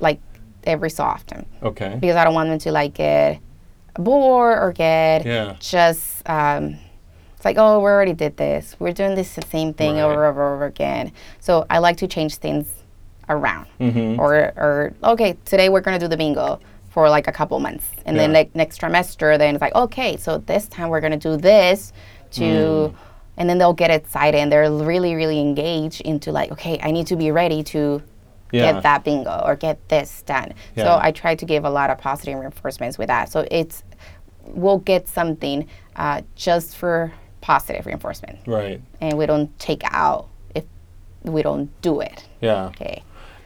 like 0.00 0.20
every 0.64 0.88
so 0.90 1.04
often 1.04 1.44
Okay. 1.62 1.98
because 2.00 2.16
I 2.16 2.24
don't 2.24 2.32
want 2.34 2.48
them 2.48 2.58
to 2.60 2.72
like 2.72 2.94
get 2.94 3.38
bored 3.98 4.58
or 4.58 4.72
get 4.72 5.24
Yeah. 5.26 5.54
just 5.60 6.28
um, 6.28 6.76
it's 7.36 7.44
like 7.44 7.56
oh 7.58 7.78
we 7.78 7.84
already 7.86 8.12
did 8.12 8.36
this 8.36 8.76
we're 8.78 8.92
doing 8.92 9.14
this 9.14 9.34
the 9.34 9.42
same 9.42 9.72
thing 9.74 9.94
Right. 9.96 10.02
over 10.02 10.24
and 10.26 10.30
over, 10.30 10.54
over 10.54 10.64
again. 10.66 11.12
So 11.40 11.66
I 11.70 11.78
like 11.78 11.96
to 11.98 12.06
change 12.06 12.36
things 12.36 12.66
around 13.28 13.66
Mhm. 13.80 14.18
or 14.18 14.52
or 14.56 14.92
okay 15.02 15.36
today 15.44 15.68
we're 15.70 15.80
gonna 15.80 15.98
do 15.98 16.08
the 16.08 16.16
bingo 16.16 16.60
for 16.90 17.08
like 17.08 17.26
a 17.26 17.32
couple 17.32 17.58
months 17.58 17.86
and 18.04 18.18
then 18.18 18.32
like 18.32 18.54
next 18.54 18.80
trimester 18.80 19.36
then 19.38 19.54
it's 19.54 19.62
like 19.62 19.74
okay 19.74 20.16
so 20.16 20.38
this 20.38 20.68
time 20.68 20.90
we're 20.90 21.00
gonna 21.00 21.16
do 21.16 21.36
this 21.36 21.92
to 22.32 22.42
Mm. 22.44 22.94
and 23.38 23.48
then 23.48 23.58
they'll 23.58 23.72
get 23.72 23.90
excited 23.90 24.38
and 24.38 24.52
they're 24.52 24.70
really 24.70 25.14
really 25.14 25.40
engaged 25.40 26.02
into 26.02 26.32
like 26.32 26.52
okay 26.52 26.78
I 26.82 26.90
need 26.90 27.06
to 27.08 27.16
be 27.16 27.30
ready 27.30 27.62
to 27.64 28.02
Yeah. 28.52 28.72
get 28.72 28.82
that 28.84 29.04
bingo 29.04 29.42
or 29.44 29.56
get 29.56 29.88
this 29.88 30.22
done. 30.22 30.54
So 30.76 30.98
I 31.00 31.10
try 31.10 31.34
to 31.34 31.44
give 31.44 31.64
a 31.64 31.70
lot 31.70 31.90
of 31.90 31.98
positive 31.98 32.38
reinforcements 32.38 32.98
with 32.98 33.08
that. 33.08 33.30
So 33.30 33.46
it's 33.50 33.82
we'll 34.46 34.78
get 34.78 35.08
something 35.08 35.66
uh, 35.96 36.22
just 36.36 36.76
for 36.76 37.12
positive 37.40 37.84
reinforcement, 37.86 38.38
Right. 38.46 38.80
and 39.00 39.18
we 39.18 39.26
don't 39.26 39.56
take 39.58 39.82
out 39.90 40.28
if 40.54 40.64
we 41.22 41.42
don't 41.42 41.68
do 41.82 42.00
it. 42.00 42.26
Yeah. 42.40 42.66
Okay. 42.66 43.02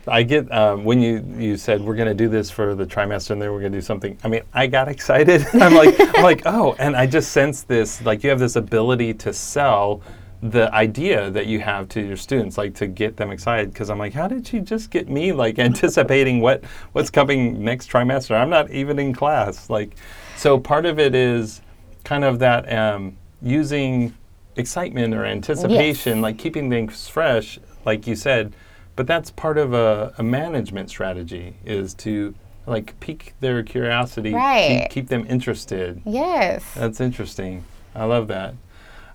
I 0.07 0.23
get 0.23 0.51
um, 0.53 0.85
when 0.85 1.01
you 1.03 1.25
you 1.37 1.57
said 1.57 1.83
we're 1.83 1.95
going 1.95 2.09
to 2.09 2.15
do 2.15 2.29
this 2.29 2.51
for 2.51 2.75
the 2.75 2.87
trimester 2.87 3.31
and 3.33 3.43
then 3.43 3.53
we're 3.53 3.61
going 3.61 3.73
to 3.73 3.79
do 3.79 3.83
something. 3.83 4.17
I 4.25 4.29
mean, 4.29 4.43
I 4.55 4.67
got 4.67 4.89
excited. 4.89 5.47
I'm 5.55 5.75
like, 5.75 5.95
I'm 5.99 6.23
like, 6.23 6.43
oh, 6.47 6.75
and 6.79 6.97
I 6.97 7.07
just 7.07 7.33
sense 7.33 7.63
this. 7.63 8.03
Like 8.05 8.25
you 8.25 8.31
have 8.31 8.39
this 8.39 8.57
ability 8.57 9.15
to 9.15 9.33
sell 9.35 10.01
the 10.43 10.73
idea 10.73 11.31
that 11.31 11.47
you 11.47 11.61
have 11.61 11.89
to 11.91 12.01
your 12.01 12.17
students, 12.17 12.57
like 12.57 12.75
to 12.77 12.87
get 12.87 13.17
them 13.17 13.31
excited. 13.31 13.73
Because 13.73 13.91
I'm 13.91 13.99
like, 13.99 14.13
how 14.13 14.29
did 14.29 14.47
she 14.47 14.61
just 14.61 14.91
get 14.91 15.09
me 15.09 15.33
like 15.33 15.59
anticipating 15.69 16.41
what 16.41 16.65
what's 16.93 17.11
coming 17.11 17.65
next 17.65 17.91
trimester? 17.91 18.41
I'm 18.41 18.51
not 18.51 18.71
even 18.71 18.99
in 18.99 19.13
class. 19.13 19.69
Like, 19.69 19.97
so 20.37 20.59
part 20.59 20.87
of 20.87 20.99
it 20.99 21.15
is 21.15 21.61
kind 22.05 22.25
of 22.25 22.39
that 22.39 22.73
um, 22.73 23.17
using 23.43 24.15
excitement 24.57 25.15
or 25.15 25.25
anticipation, 25.25 26.21
like 26.21 26.39
keeping 26.39 26.71
things 26.71 27.09
fresh, 27.09 27.59
like 27.85 28.07
you 28.07 28.15
said. 28.17 28.55
But 28.97 29.07
that's 29.07 29.31
part 29.31 29.59
of 29.59 29.73
a, 29.75 30.13
a 30.19 30.23
management 30.23 30.91
strategy 30.91 31.55
is 31.65 31.95
to 31.95 32.35
like 32.67 32.99
pique 33.01 33.33
their 33.41 33.63
curiosity, 33.63 34.35
Right. 34.35 34.83
keep, 34.83 34.91
keep 34.91 35.09
them 35.09 35.25
interested. 35.29 36.03
Yes. 36.05 36.65
That's 36.75 37.01
interesting. 37.01 37.65
I 37.95 38.05
love 38.05 38.29
that. 38.29 38.55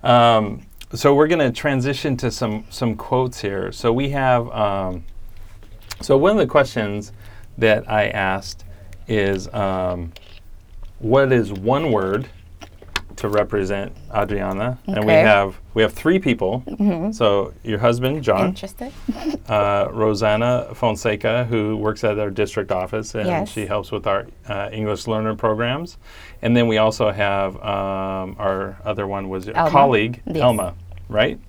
Um, 0.02 0.66
so 0.94 1.14
we're 1.16 1.28
going 1.28 1.40
to 1.40 1.52
transition 1.52 2.16
to 2.18 2.32
some 2.32 2.66
some 2.70 2.96
quotes 2.96 3.42
here. 3.42 3.72
So 3.72 3.92
we 3.94 4.10
have. 4.10 4.50
Um, 4.52 5.04
so 6.02 6.18
one 6.18 6.32
of 6.32 6.38
the 6.38 6.48
questions 6.48 7.12
that 7.58 7.90
I 7.90 8.10
asked 8.10 8.66
is, 9.08 9.52
um, 9.54 10.12
what 11.00 11.32
is 11.32 11.54
one 11.54 11.92
word 11.92 12.28
to 13.16 13.30
represent 13.30 13.96
Adriana, 14.14 14.80
and 14.88 15.06
we 15.06 15.14
have 15.14 15.56
we 15.76 15.82
have 15.84 15.94
three 15.94 16.18
people. 16.20 16.64
So 17.14 17.54
your 17.64 17.78
husband 17.78 18.24
John, 18.24 18.48
Interested? 18.48 18.92
uh, 19.48 19.88
Rosanna 19.92 20.70
Fonseca, 20.74 21.46
who 21.46 21.78
works 21.78 22.04
at 22.04 22.18
our 22.18 22.32
district 22.32 22.72
office, 22.72 23.14
and 23.16 23.28
Yes. 23.28 23.50
she 23.52 23.66
helps 23.68 23.92
with 23.92 24.08
our 24.08 24.26
uh, 24.50 24.70
English 24.74 25.06
learner 25.08 25.36
programs. 25.36 25.98
And 26.42 26.58
then 26.58 26.68
we 26.68 26.80
also 26.80 27.12
have 27.12 27.56
um, 27.58 28.36
our 28.40 28.78
other 28.84 29.06
one 29.08 29.30
was 29.30 29.48
a 29.48 29.56
Elma. 29.56 29.70
colleague, 29.72 30.22
Yes. 30.26 30.38
Elma, 30.38 30.74
right? 31.13 31.39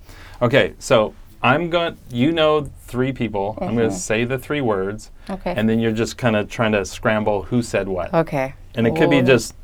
Okay, 0.41 0.73
so 0.79 1.13
I'm 1.41 1.69
going. 1.69 1.97
You 2.09 2.31
know, 2.31 2.69
three 2.83 3.11
people. 3.11 3.57
I'm 3.61 3.75
going 3.75 3.89
to 3.89 3.95
say 3.95 4.23
the 4.23 4.37
three 4.39 4.61
words, 4.61 5.11
Mm-hmm. 5.27 5.33
Okay. 5.33 5.53
and 5.57 5.67
then 5.67 5.79
you're 5.79 5.91
just 5.91 6.17
kind 6.17 6.35
of 6.35 6.49
trying 6.49 6.71
to 6.73 6.85
scramble 6.85 7.43
who 7.43 7.61
said 7.63 7.87
what, 7.87 8.13
okay. 8.13 8.53
and 8.75 8.85
it 8.87 8.95
could 8.95 9.09
be 9.09 9.21
just 9.23 9.55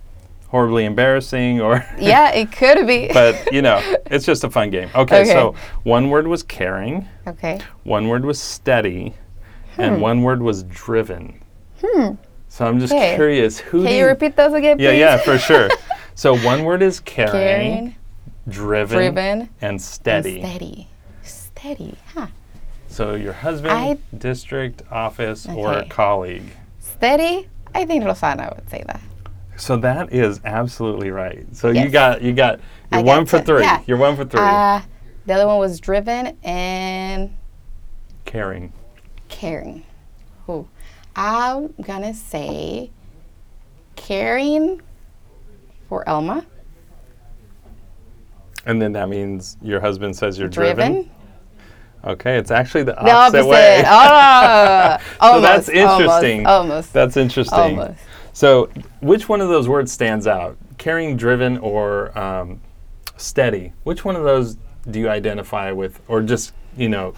horribly 0.50 0.86
embarrassing 0.86 1.62
or. 1.62 1.86
Yeah, 2.00 2.32
it 2.32 2.52
could 2.52 2.86
be. 2.88 3.10
But 3.14 3.54
you 3.54 3.62
know, 3.62 3.80
it's 4.08 4.26
just 4.26 4.44
a 4.44 4.50
fun 4.50 4.70
game. 4.72 4.90
Okay, 4.96 5.22
Okay. 5.22 5.32
so 5.32 5.56
one 5.84 6.10
word 6.10 6.28
was 6.28 6.44
caring. 6.44 7.08
okay. 7.28 7.60
One 7.84 8.08
word 8.08 8.26
was 8.26 8.40
steady, 8.42 9.14
hmm. 9.76 9.82
and 9.82 10.02
one 10.02 10.24
word 10.24 10.42
was 10.42 10.64
driven. 10.64 11.40
Hmm. 11.84 12.14
so 12.50 12.66
I'm 12.66 12.80
just. 12.80 12.94
Okay. 12.94 13.16
curious 13.16 13.60
who 13.60 13.80
do 13.82 13.86
Can 13.88 13.96
you, 13.98 14.06
repeat 14.08 14.36
those 14.36 14.54
again, 14.54 14.78
Yeah, 14.80 14.92
yeah, 14.92 15.18
for 15.18 15.38
sure. 15.38 15.70
so 16.16 16.36
one 16.40 16.64
word 16.64 16.82
is 16.82 17.00
caring, 17.00 17.32
Caring, 17.32 17.96
driven, 18.48 18.98
driven, 18.98 19.50
and 19.62 19.82
steady. 19.82 20.40
steady. 20.40 20.88
Steady, 21.24 21.96
huh? 22.14 22.28
So 22.88 23.16
your 23.16 23.34
husband, 23.34 23.74
I- 23.74 23.98
district 24.18 24.82
office, 24.92 25.48
or 25.48 25.74
Okay. 25.76 25.90
colleague. 25.90 26.52
Steady? 26.80 27.48
I 27.74 27.86
think 27.86 28.04
Rosana 28.04 28.54
would 28.56 28.70
say 28.70 28.84
that. 28.88 29.00
So 29.56 29.78
that 29.78 30.12
is 30.12 30.42
absolutely 30.44 31.12
right. 31.12 31.46
So 31.56 31.70
you 31.70 31.88
got 31.90 32.22
you 32.22 32.34
got 32.34 32.60
you're 32.92 33.04
got 33.04 33.06
one 33.06 33.26
for 33.26 33.40
three. 33.40 33.62
yeah. 33.62 33.82
You're 33.86 33.98
one 33.98 34.16
for 34.16 34.26
three. 34.26 34.42
Uh, 34.42 34.82
the 35.26 35.34
other 35.36 35.46
one 35.48 35.60
was 35.60 35.80
driven 35.80 36.36
and 36.44 37.36
caring. 38.26 38.74
caring. 39.30 39.84
Who? 40.48 40.68
I'm 41.16 41.74
gonna 41.82 42.14
say 42.14 42.90
caring 43.96 44.82
for 45.88 46.08
Elma. 46.10 46.46
And 48.66 48.82
then 48.82 48.92
that 48.94 49.10
means 49.10 49.58
your 49.62 49.80
husband 49.80 50.16
says 50.16 50.38
you're 50.38 50.48
driven. 50.50 50.94
Driven. 50.94 51.12
Okay, 52.04 52.38
it's 52.38 52.50
actually 52.52 52.84
the 52.84 52.94
The 52.94 53.12
opposite, 53.12 53.42
opposite. 53.42 53.48
way. 53.50 53.84
Oh, 53.88 54.98
so 55.20 55.26
almost, 55.28 55.44
that's 55.44 55.70
interesting. 55.70 56.48
Almost. 56.48 56.48
almost. 56.48 56.94
That's 56.94 57.18
interesting. 57.18 57.80
Almost. 57.80 58.00
So, 58.34 58.70
which 59.02 59.28
one 59.30 59.42
of 59.42 59.50
those 59.50 59.68
words 59.68 59.92
stands 59.92 60.26
out? 60.26 60.58
Caring, 60.78 61.16
driven, 61.18 61.58
or 61.60 62.18
um, 62.18 62.62
steady? 63.18 63.74
Which 63.84 64.04
one 64.06 64.16
of 64.16 64.24
those 64.24 64.58
do 64.90 65.00
you 65.00 65.10
identify 65.10 65.72
with, 65.72 66.00
or 66.08 66.22
just 66.22 66.54
you 66.78 66.90
know, 66.90 67.14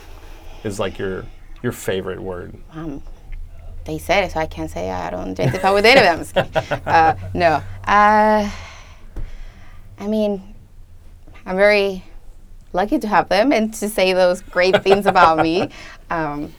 is 0.64 0.80
like 0.80 0.98
your 0.98 1.26
your 1.62 1.72
favorite 1.72 2.20
word? 2.22 2.54
um, 2.74 3.02
they 3.86 3.98
said 3.98 4.24
it, 4.24 4.32
so 4.32 4.40
I 4.40 4.46
can't 4.48 4.72
say 4.72 4.90
I 4.90 5.10
don't 5.10 5.30
identify 5.40 5.70
with 5.72 5.86
any 5.86 6.00
of 6.00 6.04
them. 6.06 6.14
I'm 6.20 6.52
just 6.52 6.70
kidding. 6.70 6.88
Uh, 6.88 7.16
no. 7.34 7.62
Uh, 7.86 8.50
I 10.00 10.08
mean, 10.08 10.53
I'm 11.46 11.56
very 11.58 12.04
lucky 12.72 13.00
to 13.00 13.08
have 13.08 13.30
them 13.30 13.52
and 13.52 13.74
to 13.76 13.90
say 13.90 14.14
those 14.14 14.42
great 14.42 14.84
things 14.84 15.06
about 15.06 15.40
me. 15.40 15.70
Um, 16.10 16.54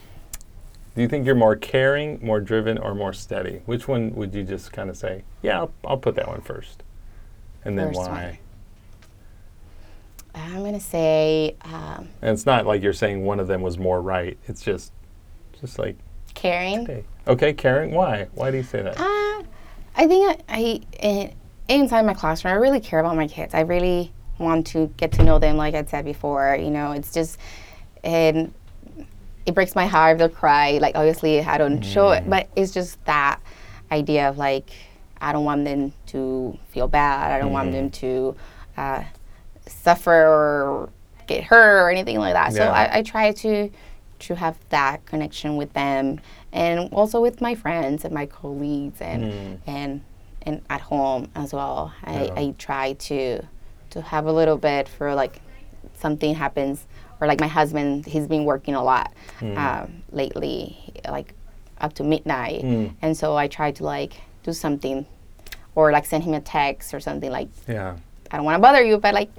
Do 0.95 1.01
you 1.01 1.07
think 1.07 1.25
you're 1.25 1.33
more 1.35 1.55
caring, 1.55 2.19
more 2.21 2.41
driven, 2.41 2.77
or 2.77 2.93
more 2.93 3.13
steady? 3.13 3.61
Which 3.65 3.87
one 3.87 4.13
would 4.15 4.33
you 4.33 4.43
just 4.43 4.73
kind 4.73 4.89
of 4.89 4.97
say, 4.97 5.23
yeah, 5.41 5.59
I'll, 5.59 5.71
I'll 5.85 5.97
put 5.97 6.15
that 6.15 6.27
one 6.27 6.41
first, 6.41 6.83
and 7.63 7.79
then 7.79 7.87
First 7.93 7.99
why? 7.99 8.39
one. 10.33 10.41
I'm 10.43 10.63
gonna 10.63 10.79
say 10.81 11.55
um, 11.61 12.09
And 12.21 12.31
it's 12.31 12.45
not 12.45 12.65
like 12.65 12.81
you're 12.83 12.91
saying 12.91 13.23
one 13.23 13.39
of 13.39 13.47
them 13.47 13.61
was 13.61 13.77
more 13.77 14.01
right. 14.01 14.37
It's 14.47 14.61
just, 14.61 14.91
just 15.61 15.79
like, 15.79 15.95
caring. 16.33 16.85
hey, 16.85 17.05
okay, 17.27 17.53
caring. 17.53 17.91
Why? 17.91 18.27
Why 18.33 18.51
do 18.51 18.57
you 18.57 18.63
say 18.63 18.81
that? 18.81 18.99
Uh, 18.99 19.43
I 19.95 20.07
think 20.07 20.43
I, 20.49 20.57
I 20.57 20.81
in, 20.99 21.33
inside 21.69 22.05
my 22.05 22.13
classroom, 22.13 22.53
I 22.53 22.57
really 22.57 22.81
care 22.81 22.99
about 22.99 23.15
my 23.15 23.27
kids. 23.27 23.53
I 23.53 23.61
really 23.61 24.11
want 24.37 24.67
to 24.67 24.87
get 24.97 25.11
to 25.13 25.23
know 25.23 25.39
them, 25.39 25.57
like 25.57 25.75
I 25.75 25.83
said 25.85 26.05
before. 26.05 26.57
You 26.59 26.69
know, 26.69 26.91
it's 26.91 27.13
just, 27.13 27.39
and 28.03 28.53
it 29.45 29.53
breaks 29.53 29.75
my 29.75 29.85
heart 29.85 30.13
if 30.13 30.17
they'll 30.19 30.29
cry. 30.29 30.77
Like 30.79 30.95
obviously, 30.95 31.41
I 31.41 31.57
don't 31.57 31.79
mm. 31.79 31.83
show 31.83 32.11
it, 32.11 32.29
but 32.29 32.49
it's 32.55 32.73
just 32.73 33.03
that 33.05 33.39
idea 33.91 34.29
of 34.29 34.37
like, 34.37 34.69
I 35.21 35.31
don't 35.31 35.45
want 35.45 35.65
them 35.65 35.93
to 36.07 36.57
feel 36.69 36.87
bad. 36.87 37.31
I 37.31 37.39
don't 37.39 37.53
want 37.53 37.71
them 37.71 37.89
mm. 37.89 37.93
to 37.93 38.35
uh, 38.77 39.03
suffer 39.67 40.11
or 40.11 40.89
get 41.27 41.43
hurt 41.43 41.83
or 41.83 41.89
anything 41.89 42.19
like 42.19 42.33
that. 42.33 42.53
So 42.53 42.63
I, 42.63 42.97
I 42.97 43.01
try 43.01 43.31
to 43.31 43.69
to 44.17 44.35
have 44.35 44.57
that 44.69 45.05
connection 45.05 45.57
with 45.57 45.73
them 45.73 46.21
and 46.53 46.91
also 46.93 47.21
with 47.21 47.41
my 47.41 47.53
friends 47.53 48.05
and 48.05 48.13
my 48.13 48.25
colleagues 48.25 49.01
and 49.01 49.23
mm. 49.23 49.59
and 49.67 50.01
and 50.43 50.61
at 50.69 50.81
home 50.81 51.29
as 51.35 51.53
well. 51.53 51.93
I, 52.03 52.25
Yeah. 52.25 52.33
I 52.35 52.55
try 52.57 52.93
to 52.93 53.41
to 53.95 54.01
have 54.01 54.25
a 54.27 54.31
little 54.31 54.57
bit 54.57 54.87
for 54.89 55.15
like 55.15 55.41
something 55.95 56.35
happens 56.35 56.85
or 57.21 57.27
like 57.27 57.39
my 57.39 57.47
husband 57.47 58.05
he's 58.05 58.27
been 58.27 58.43
working 58.45 58.75
a 58.75 58.83
lot 58.83 59.11
um, 59.41 60.03
lately 60.11 60.77
like 61.09 61.33
up 61.79 61.93
to 61.93 62.03
midnight 62.03 62.63
and 63.01 63.15
so 63.17 63.35
I 63.37 63.47
try 63.47 63.71
to 63.71 63.83
like 63.83 64.13
do 64.43 64.51
something 64.53 65.05
or 65.75 65.91
like 65.91 66.05
send 66.05 66.23
him 66.25 66.33
a 66.33 66.41
text 66.41 66.93
or 66.93 66.99
something 66.99 67.31
like 67.31 67.47
yeah. 67.67 67.95
I 68.31 68.37
don't 68.37 68.45
want 68.45 68.55
to 68.55 68.61
bother 68.61 68.83
you, 68.83 68.97
but 68.97 69.13
like, 69.13 69.29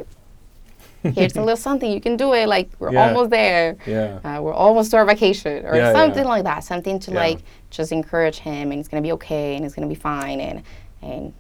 here's 1.03 1.35
a 1.37 1.41
little 1.41 1.57
something 1.57 1.91
you 1.91 2.01
can 2.01 2.17
do 2.17 2.33
it. 2.35 2.47
Like 2.49 2.69
we're 2.79 2.93
Yeah. 2.93 3.09
almost 3.09 3.31
there. 3.31 3.77
Yeah. 3.87 4.21
Uh, 4.25 4.41
we're 4.43 4.55
almost 4.55 4.91
to 4.93 4.97
our 4.99 5.05
vacation 5.05 5.67
or 5.67 5.75
Yeah, 5.77 5.93
something 5.93 6.23
yeah. 6.23 6.29
like 6.35 6.45
that. 6.45 6.61
Something 6.65 6.99
to 7.01 7.11
like 7.11 7.39
just 7.71 7.91
encourage 7.93 8.39
him, 8.39 8.71
and 8.71 8.79
it's 8.79 8.89
gonna 8.89 9.03
be 9.03 9.13
okay, 9.13 9.57
and 9.57 9.65
it's 9.65 9.75
gonna 9.75 9.89
be 9.89 9.95
fine, 10.13 10.41
and 10.41 10.63
and 11.03 11.33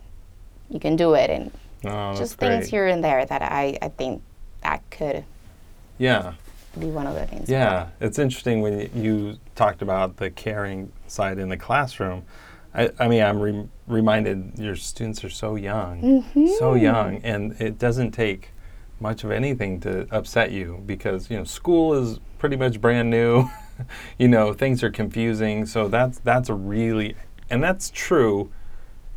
you 0.68 0.81
can 0.81 0.96
do 0.96 1.14
it, 1.14 1.31
and 1.31 1.50
Oh, 1.88 2.14
just 2.16 2.38
great. 2.38 2.49
things 2.49 2.68
here 2.68 2.87
and 2.87 3.03
there 3.03 3.25
that 3.25 3.42
I 3.42 3.79
I 3.83 3.88
think 3.88 4.22
that 4.62 4.83
could 4.90 5.25
Yeah. 5.99 6.35
be 6.79 6.87
one 6.87 7.07
of 7.07 7.14
the 7.14 7.27
things. 7.27 7.49
Yeah, 7.49 7.88
it's 8.01 8.18
interesting 8.18 8.61
when 8.61 8.90
you 8.94 9.38
talked 9.55 9.83
about 9.83 10.16
the 10.18 10.31
caring 10.31 10.92
side 11.07 11.38
in 11.38 11.49
the 11.49 11.57
classroom. 11.57 12.25
I, 12.75 12.90
I 12.99 13.09
mean, 13.09 13.22
I'm 13.22 13.40
re- 13.40 13.68
reminded 13.87 14.59
your 14.59 14.77
students 14.77 15.25
are 15.25 15.31
so 15.31 15.57
young, 15.57 16.22
so 16.35 16.75
mm-hmm. 16.75 16.77
young, 16.77 17.16
and 17.22 17.59
it 17.61 17.79
doesn't 17.79 18.11
take 18.11 18.51
much 19.01 19.25
of 19.25 19.31
anything 19.31 19.81
to 19.81 20.07
upset 20.11 20.53
you 20.53 20.83
because 20.87 21.31
you 21.31 21.37
know 21.37 21.44
school 21.44 21.94
is 21.94 22.18
pretty 22.38 22.57
much 22.57 22.81
brand 22.81 23.11
new. 23.11 23.49
you 24.18 24.29
know, 24.29 24.53
things 24.53 24.83
are 24.83 24.90
confusing, 24.90 25.64
so 25.66 25.88
that's 25.88 26.18
that's 26.18 26.49
a 26.49 26.55
really, 26.55 27.14
and 27.49 27.62
that's 27.62 27.90
true 27.94 28.51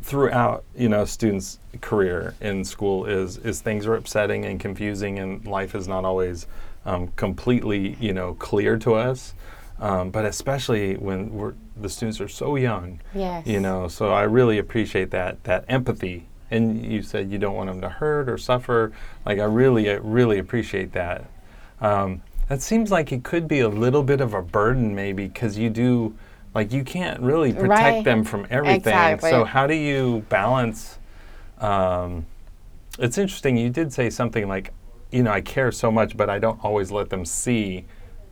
throughout 0.02 0.64
you 0.76 0.88
know 0.88 1.04
students 1.04 1.58
career 1.80 2.34
in 2.40 2.64
school 2.64 3.04
is 3.04 3.36
is 3.38 3.60
things 3.60 3.86
are 3.86 3.94
upsetting 3.94 4.44
and 4.44 4.58
confusing 4.58 5.18
and 5.18 5.46
life 5.46 5.74
is 5.74 5.86
not 5.86 6.04
always 6.04 6.46
um, 6.86 7.08
completely 7.16 7.96
you 8.00 8.12
know 8.12 8.34
clear 8.34 8.76
to 8.78 8.94
us. 8.94 9.34
Um, 9.78 10.10
but 10.10 10.26
especially 10.26 10.96
when 10.96 11.30
we're 11.32 11.54
the 11.74 11.88
students 11.88 12.20
are 12.20 12.28
so 12.28 12.56
young 12.56 13.00
Yes. 13.14 13.46
you 13.46 13.60
know 13.60 13.88
so 13.88 14.10
i 14.12 14.24
really 14.24 14.58
appreciate 14.58 15.10
that 15.12 15.42
that 15.44 15.64
empathy. 15.68 16.26
And 16.50 16.84
you 16.84 17.02
said 17.02 17.30
you 17.30 17.38
don't 17.38 17.54
want 17.54 17.70
them 17.70 17.80
to 17.80 17.88
hurt 17.88 18.28
or 18.28 18.36
suffer. 18.36 18.92
Like 19.24 19.38
i 19.38 19.44
really 19.44 19.88
I 19.90 19.94
really 19.94 20.38
appreciate 20.38 20.92
that. 20.92 21.24
Um, 21.80 22.22
that 22.48 22.60
seems 22.60 22.90
like 22.90 23.12
it 23.12 23.22
could 23.22 23.46
be 23.46 23.60
a 23.60 23.68
little 23.68 24.02
bit 24.02 24.20
of 24.20 24.34
a 24.34 24.42
burden 24.42 24.94
maybe 24.94 25.28
because 25.28 25.56
you 25.56 25.70
do 25.70 26.14
like 26.54 26.72
you 26.72 26.82
can't 26.84 27.20
really 27.20 27.52
protect 27.52 27.70
Right. 27.70 28.04
them 28.04 28.24
from 28.24 28.46
everything 28.50 28.76
Exactly. 28.76 29.30
so 29.30 29.44
how 29.44 29.66
do 29.66 29.74
you 29.74 30.24
balance 30.28 30.98
um, 31.58 32.26
it's 32.98 33.18
interesting 33.18 33.56
you 33.56 33.70
did 33.70 33.92
say 33.92 34.10
something 34.10 34.48
like 34.48 34.72
you 35.12 35.22
know 35.22 35.30
i 35.30 35.40
care 35.40 35.70
so 35.72 35.90
much 35.90 36.16
but 36.16 36.28
i 36.30 36.38
don't 36.38 36.62
always 36.64 36.90
let 36.90 37.10
them 37.10 37.24
see 37.24 37.84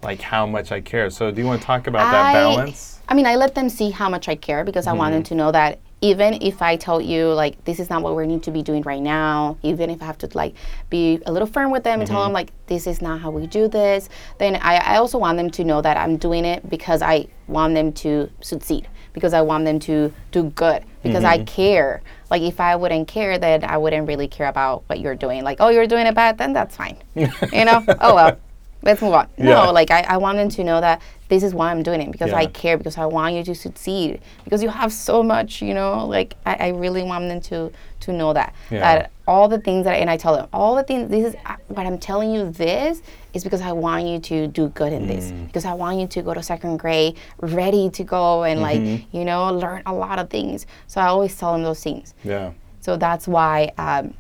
like 0.02 0.20
how 0.20 0.46
much 0.46 0.70
i 0.72 0.80
care 0.80 1.10
so 1.10 1.30
do 1.30 1.40
you 1.40 1.46
want 1.46 1.60
to 1.60 1.66
talk 1.66 1.86
about 1.86 2.10
that 2.10 2.32
balance 2.32 2.94
I 3.10 3.14
mean, 3.14 3.24
I 3.24 3.36
let 3.36 3.54
them 3.54 3.70
see 3.70 3.88
how 3.90 4.10
much 4.10 4.28
I 4.28 4.34
care 4.34 4.64
because 4.64 4.86
I 4.86 4.92
want 4.92 5.12
them 5.14 5.22
Mm-hmm. 5.22 5.28
to 5.28 5.34
know 5.34 5.50
that 5.52 5.78
even 6.00 6.34
if 6.42 6.62
I 6.62 6.76
tell 6.76 7.00
you 7.00 7.32
like 7.32 7.64
this 7.64 7.80
is 7.80 7.90
not 7.90 8.02
what 8.02 8.14
we 8.16 8.26
need 8.26 8.42
to 8.44 8.50
be 8.50 8.62
doing 8.62 8.82
right 8.82 9.02
now, 9.02 9.58
even 9.62 9.90
if 9.90 10.00
I 10.00 10.06
have 10.06 10.18
to 10.18 10.28
like 10.34 10.54
be 10.90 11.20
a 11.26 11.32
little 11.32 11.48
firm 11.48 11.70
with 11.70 11.82
them 11.84 12.00
and 12.00 12.08
tell 12.08 12.20
Mm-hmm. 12.20 12.26
them 12.26 12.32
like 12.32 12.52
this 12.66 12.86
is 12.86 13.02
not 13.02 13.20
how 13.20 13.30
we 13.30 13.46
do 13.46 13.66
this, 13.68 14.08
then 14.38 14.56
I, 14.56 14.76
I 14.76 14.96
also 14.96 15.18
want 15.18 15.38
them 15.38 15.50
to 15.50 15.64
know 15.64 15.82
that 15.82 15.96
I'm 15.96 16.16
doing 16.16 16.44
it 16.44 16.68
because 16.70 17.02
I 17.02 17.26
want 17.48 17.74
them 17.74 17.92
to 17.94 18.30
succeed, 18.40 18.88
because 19.12 19.34
I 19.34 19.40
want 19.40 19.64
them 19.64 19.78
to 19.80 20.12
do 20.30 20.44
good, 20.50 20.84
because 21.02 21.24
I 21.24 21.38
Mm-hmm. 21.38 21.44
care. 21.46 22.02
Like 22.30 22.42
if 22.42 22.60
I 22.60 22.76
wouldn't 22.76 23.08
care, 23.08 23.38
then 23.38 23.64
I 23.64 23.76
wouldn't 23.78 24.06
really 24.06 24.28
care 24.28 24.48
about 24.48 24.84
what 24.88 25.00
you're 25.00 25.16
doing. 25.16 25.42
Like 25.42 25.56
oh, 25.60 25.68
you're 25.70 25.86
doing 25.86 26.06
it 26.06 26.14
bad, 26.14 26.38
then 26.38 26.52
that's 26.52 26.76
fine. 26.76 26.96
you 27.14 27.64
know? 27.64 27.88
Oh 27.98 28.14
well. 28.14 28.38
Let's 28.80 29.02
move 29.02 29.12
on. 29.14 29.28
Yeah. 29.36 29.66
No, 29.66 29.72
like 29.72 29.90
I, 29.90 30.02
I 30.02 30.16
want 30.18 30.38
them 30.38 30.48
to 30.50 30.62
know 30.62 30.80
that 30.80 31.02
this 31.28 31.42
is 31.42 31.52
why 31.54 31.70
I'm 31.70 31.82
doing 31.82 32.00
it 32.00 32.10
because 32.10 32.32
I 32.32 32.46
care 32.46 32.78
because 32.78 32.96
I 32.98 33.04
want 33.06 33.34
you 33.34 33.44
to 33.44 33.54
succeed 33.54 34.20
because 34.44 34.62
you 34.62 34.68
have 34.70 34.92
so 34.92 35.22
much 35.22 35.60
you 35.62 35.74
know 35.74 36.06
like 36.06 36.36
I, 36.46 36.54
I 36.54 36.68
really 36.68 37.02
want 37.02 37.28
them 37.28 37.40
to 37.42 37.70
to 38.00 38.12
know 38.12 38.32
that 38.32 38.54
Yeah. 38.70 38.80
that 38.80 39.10
all 39.26 39.48
the 39.48 39.58
things 39.58 39.84
that 39.84 39.94
and 40.00 40.08
I 40.08 40.16
tell 40.16 40.34
them 40.36 40.48
all 40.52 40.74
the 40.74 40.82
things 40.84 41.10
this 41.10 41.24
is 41.26 41.34
uh, 41.44 41.56
what 41.68 41.84
I'm 41.86 41.98
telling 41.98 42.32
you 42.32 42.50
this 42.50 43.02
is 43.34 43.44
because 43.44 43.60
I 43.60 43.72
want 43.72 44.06
you 44.06 44.18
to 44.20 44.46
do 44.46 44.68
good 44.68 44.92
in 44.92 45.06
this 45.06 45.30
Mm. 45.30 45.46
because 45.48 45.64
I 45.66 45.74
want 45.74 45.98
you 46.00 46.06
to 46.06 46.22
go 46.22 46.32
to 46.32 46.42
second 46.42 46.78
grade 46.78 47.16
ready 47.40 47.90
to 47.90 48.04
go 48.04 48.44
and 48.44 48.60
like 48.60 48.80
Mm-hmm. 48.80 49.16
you 49.16 49.24
know 49.24 49.52
learn 49.52 49.82
a 49.86 49.92
lot 49.92 50.18
of 50.18 50.30
things 50.30 50.66
so 50.86 51.00
I 51.00 51.06
always 51.06 51.36
tell 51.36 51.52
them 51.52 51.62
those 51.62 51.82
things 51.82 52.14
Yeah. 52.24 52.52
so 52.80 52.96
that's 52.96 53.28
why 53.28 53.72
um, 53.76 54.14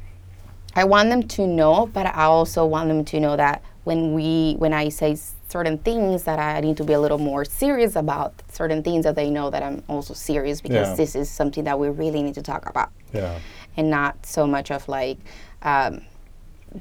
I 0.76 0.84
want 0.84 1.08
them 1.08 1.22
to 1.28 1.46
know, 1.46 1.86
but 1.92 2.06
I 2.06 2.24
also 2.24 2.64
want 2.64 2.88
them 2.88 3.04
to 3.06 3.18
know 3.18 3.36
that 3.36 3.62
when 3.82 4.12
we, 4.14 4.54
when 4.58 4.72
I 4.72 4.90
say 4.90 5.16
certain 5.48 5.78
things, 5.78 6.24
that 6.24 6.38
I 6.38 6.60
need 6.60 6.76
to 6.76 6.84
be 6.84 6.92
a 6.92 7.00
little 7.00 7.18
more 7.18 7.44
serious 7.44 7.96
about 7.96 8.34
certain 8.52 8.82
things, 8.82 9.04
that 9.04 9.16
they 9.16 9.30
know 9.30 9.50
that 9.50 9.62
I'm 9.62 9.82
also 9.88 10.14
serious 10.14 10.60
because 10.60 10.88
Yeah. 10.88 10.94
this 10.94 11.14
is 11.14 11.30
something 11.30 11.64
that 11.64 11.78
we 11.78 11.88
really 11.88 12.22
need 12.22 12.34
to 12.34 12.42
talk 12.42 12.68
about, 12.68 12.90
Yeah. 13.12 13.38
and 13.76 13.88
not 13.90 14.24
so 14.26 14.46
much 14.46 14.70
of 14.70 14.86
like 14.88 15.18
um, 15.62 16.02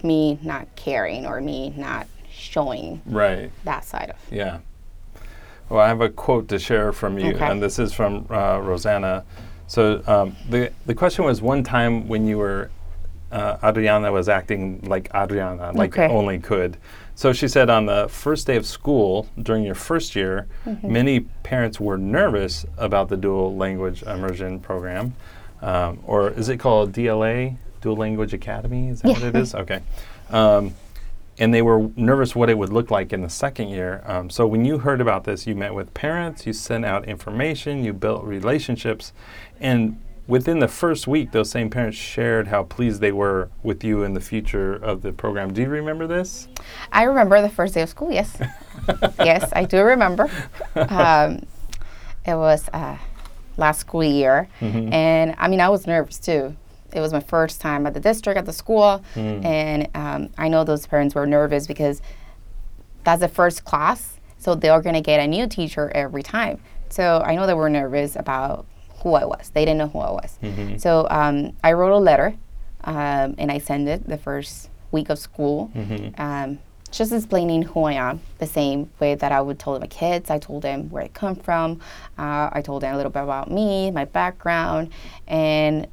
me 0.04 0.38
not 0.44 0.68
caring 0.76 1.26
or 1.26 1.40
me 1.42 1.74
not 1.78 2.08
showing 2.30 3.02
Right. 3.06 3.52
that 3.64 3.86
side 3.86 4.10
of. 4.12 4.18
Yeah. 4.30 4.60
Well, 5.70 5.80
I 5.82 5.88
have 5.88 6.02
a 6.02 6.10
quote 6.10 6.48
to 6.50 6.60
share 6.60 6.92
from 6.94 7.18
you, 7.18 7.34
Okay. 7.34 7.46
and 7.50 7.62
this 7.62 7.80
is 7.80 7.92
from 7.94 8.26
uh, 8.30 8.60
Rosanna. 8.62 9.24
So 9.68 10.02
um, 10.08 10.36
the 10.50 10.72
the 10.86 10.94
question 10.94 11.26
was 11.26 11.42
one 11.42 11.64
time 11.64 12.08
when 12.08 12.28
you 12.28 12.38
were 12.38 12.70
uh, 13.32 13.58
Adriana 13.62 14.10
was 14.12 14.30
acting 14.30 14.80
like 14.88 15.10
Adriana, 15.14 15.72
like 15.74 15.98
Okay. 15.98 16.08
only 16.14 16.40
could. 16.40 16.78
So 17.18 17.34
she 17.34 17.48
said 17.48 17.72
on 17.72 17.88
the 17.88 18.08
first 18.08 18.46
day 18.46 18.58
of 18.58 18.66
school 18.68 19.28
during 19.42 19.64
your 19.64 19.74
first 19.74 20.16
year, 20.16 20.46
Mm-hmm. 20.68 20.92
many 20.94 21.20
parents 21.42 21.80
were 21.80 21.98
nervous 21.98 22.64
about 22.78 23.10
the 23.10 23.18
dual 23.18 23.56
language 23.56 24.04
immersion 24.04 24.60
program, 24.60 25.16
um, 25.64 26.00
or 26.06 26.30
is 26.30 26.48
it 26.50 26.58
called 26.58 26.92
DLA, 26.94 27.58
Dual 27.82 27.96
Language 27.96 28.34
Academy? 28.34 28.90
Is 28.90 29.02
that 29.02 29.10
what 29.14 29.24
it 29.24 29.36
is? 29.36 29.56
Okay. 29.56 29.82
Um, 30.30 30.76
and 31.40 31.52
they 31.54 31.64
were 31.64 31.90
nervous 31.96 32.36
what 32.36 32.50
it 32.52 32.58
would 32.58 32.72
look 32.72 32.92
like 32.92 33.12
in 33.14 33.22
the 33.24 33.30
second 33.30 33.70
year. 33.70 34.04
Um, 34.06 34.30
so 34.30 34.46
when 34.46 34.64
you 34.64 34.78
heard 34.78 35.02
about 35.02 35.24
this, 35.24 35.48
you 35.48 35.56
met 35.56 35.74
with 35.74 35.92
parents, 35.96 36.46
you 36.46 36.54
sent 36.54 36.86
out 36.86 37.06
information, 37.06 37.84
you 37.84 37.94
built 37.94 38.24
relationships, 38.26 39.12
and 39.60 40.00
within 40.28 40.60
the 40.60 40.68
first 40.68 41.08
week, 41.08 41.32
those 41.32 41.50
same 41.50 41.70
parents 41.70 41.98
shared 41.98 42.48
how 42.50 42.64
pleased 42.64 43.02
they 43.02 43.12
were 43.12 43.50
with 43.64 43.84
you 43.84 44.04
in 44.04 44.14
the 44.14 44.22
future 44.22 44.74
of 44.76 45.02
the 45.02 45.12
program. 45.12 45.54
Do 45.54 45.62
you 45.62 45.70
remember 45.70 46.08
this? 46.08 46.48
I 46.92 47.04
remember 47.04 47.42
the 47.42 47.50
first 47.50 47.74
day 47.74 47.82
of 47.82 47.90
school. 47.90 48.12
Yes, 48.12 48.38
yes, 49.20 49.50
I 49.54 49.66
do 49.66 49.82
remember. 49.82 50.30
Um, 50.76 51.46
it 52.26 52.36
was 52.36 52.68
uh, 52.74 52.98
last 53.56 53.80
school 53.80 54.04
year, 54.04 54.50
and 54.94 55.36
I 55.38 55.48
mean, 55.48 55.62
I 55.62 55.70
was 55.70 55.88
nervous 55.88 56.20
too. 56.20 56.56
It 56.94 57.00
was 57.00 57.12
my 57.12 57.20
first 57.20 57.60
time 57.62 57.86
at 57.86 57.94
the 57.94 58.00
district, 58.00 58.38
at 58.38 58.46
the 58.46 58.54
school, 58.54 59.04
and 59.16 59.88
um, 59.96 60.30
I 60.38 60.48
know 60.50 60.64
those 60.64 60.86
parents 60.86 61.16
were 61.16 61.26
nervous 61.26 61.68
because 61.68 62.02
that's 63.04 63.22
the 63.22 63.28
first 63.30 63.64
class, 63.64 64.20
so 64.38 64.56
they're 64.56 64.82
gonna 64.82 65.02
get 65.02 65.20
a 65.20 65.28
new 65.28 65.48
teacher 65.48 65.92
every 65.96 66.24
time. 66.24 66.60
So 66.90 67.22
I 67.26 67.36
know 67.36 67.46
they 67.48 67.54
were 67.54 67.70
nervous 67.70 68.16
about 68.16 68.66
who 69.04 69.14
I 69.14 69.26
was. 69.26 69.50
They 69.54 69.64
didn't 69.66 69.78
know 69.80 69.88
who 69.88 70.00
I 70.00 70.12
was. 70.12 70.32
So 70.80 71.08
um, 71.10 71.54
I 71.64 71.74
wrote 71.74 71.94
a 71.94 71.98
letter, 72.12 72.36
um, 72.84 73.36
and 73.38 73.52
I 73.52 73.58
sent 73.60 73.88
it 73.88 74.08
the 74.08 74.18
first 74.18 74.70
week 74.92 75.10
of 75.10 75.20
school, 75.20 75.72
um, 76.18 76.60
just 76.90 77.12
explaining 77.12 77.62
who 77.64 77.84
I 77.84 77.94
am, 77.94 78.22
the 78.40 78.48
same 78.48 78.90
way 79.00 79.14
that 79.16 79.32
I 79.32 79.42
would 79.42 79.60
tell 79.60 79.78
my 79.80 79.88
kids. 79.88 80.30
I 80.30 80.40
told 80.40 80.62
them 80.64 80.90
where 80.90 81.04
I 81.04 81.10
come 81.10 81.36
from. 81.36 81.82
Uh, 82.18 82.50
I 82.52 82.62
told 82.62 82.82
them 82.84 82.94
a 82.94 82.98
little 82.98 83.12
bit 83.12 83.24
about 83.24 83.52
me, 83.52 83.92
my 83.92 84.06
background, 84.06 84.90
and 85.28 85.88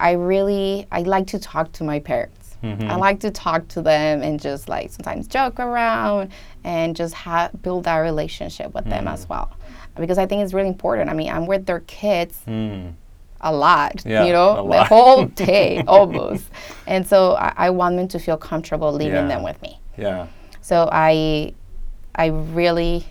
I 0.00 0.12
really 0.12 0.86
I 0.90 1.02
like 1.02 1.28
to 1.28 1.38
talk 1.38 1.70
to 1.78 1.84
my 1.84 2.00
parents. 2.00 2.41
I 2.62 2.96
like 2.96 3.20
to 3.20 3.30
talk 3.30 3.66
to 3.68 3.82
them 3.82 4.22
and 4.22 4.40
just 4.40 4.68
like 4.68 4.90
sometimes 4.90 5.26
joke 5.26 5.58
around 5.58 6.30
and 6.64 6.94
just 6.94 7.14
ha- 7.14 7.50
build 7.62 7.84
that 7.84 7.98
relationship 7.98 8.72
with 8.72 8.84
them 8.84 9.08
as 9.08 9.26
mm. 9.26 9.30
well, 9.30 9.56
because 9.96 10.18
I 10.18 10.26
think 10.26 10.42
it's 10.44 10.54
really 10.54 10.68
important. 10.68 11.10
I 11.10 11.14
mean, 11.14 11.30
I'm 11.30 11.46
with 11.46 11.66
their 11.66 11.80
kids 11.80 12.38
mm. 12.46 12.92
a 13.40 13.52
lot, 13.52 14.02
Yeah, 14.06 14.24
you 14.24 14.32
know, 14.32 14.64
a 14.64 14.68
the 14.68 14.84
whole 14.84 15.24
day 15.46 15.82
almost, 15.88 16.44
and 16.86 17.06
so 17.06 17.34
I, 17.34 17.52
I 17.56 17.70
want 17.70 17.96
them 17.96 18.08
to 18.08 18.18
feel 18.18 18.36
comfortable 18.36 18.92
leaving 18.92 19.14
Yeah. 19.14 19.28
them 19.28 19.42
with 19.42 19.60
me. 19.60 19.80
Yeah. 19.98 20.28
So 20.60 20.88
I, 20.92 21.54
I 22.14 22.26
really 22.26 23.04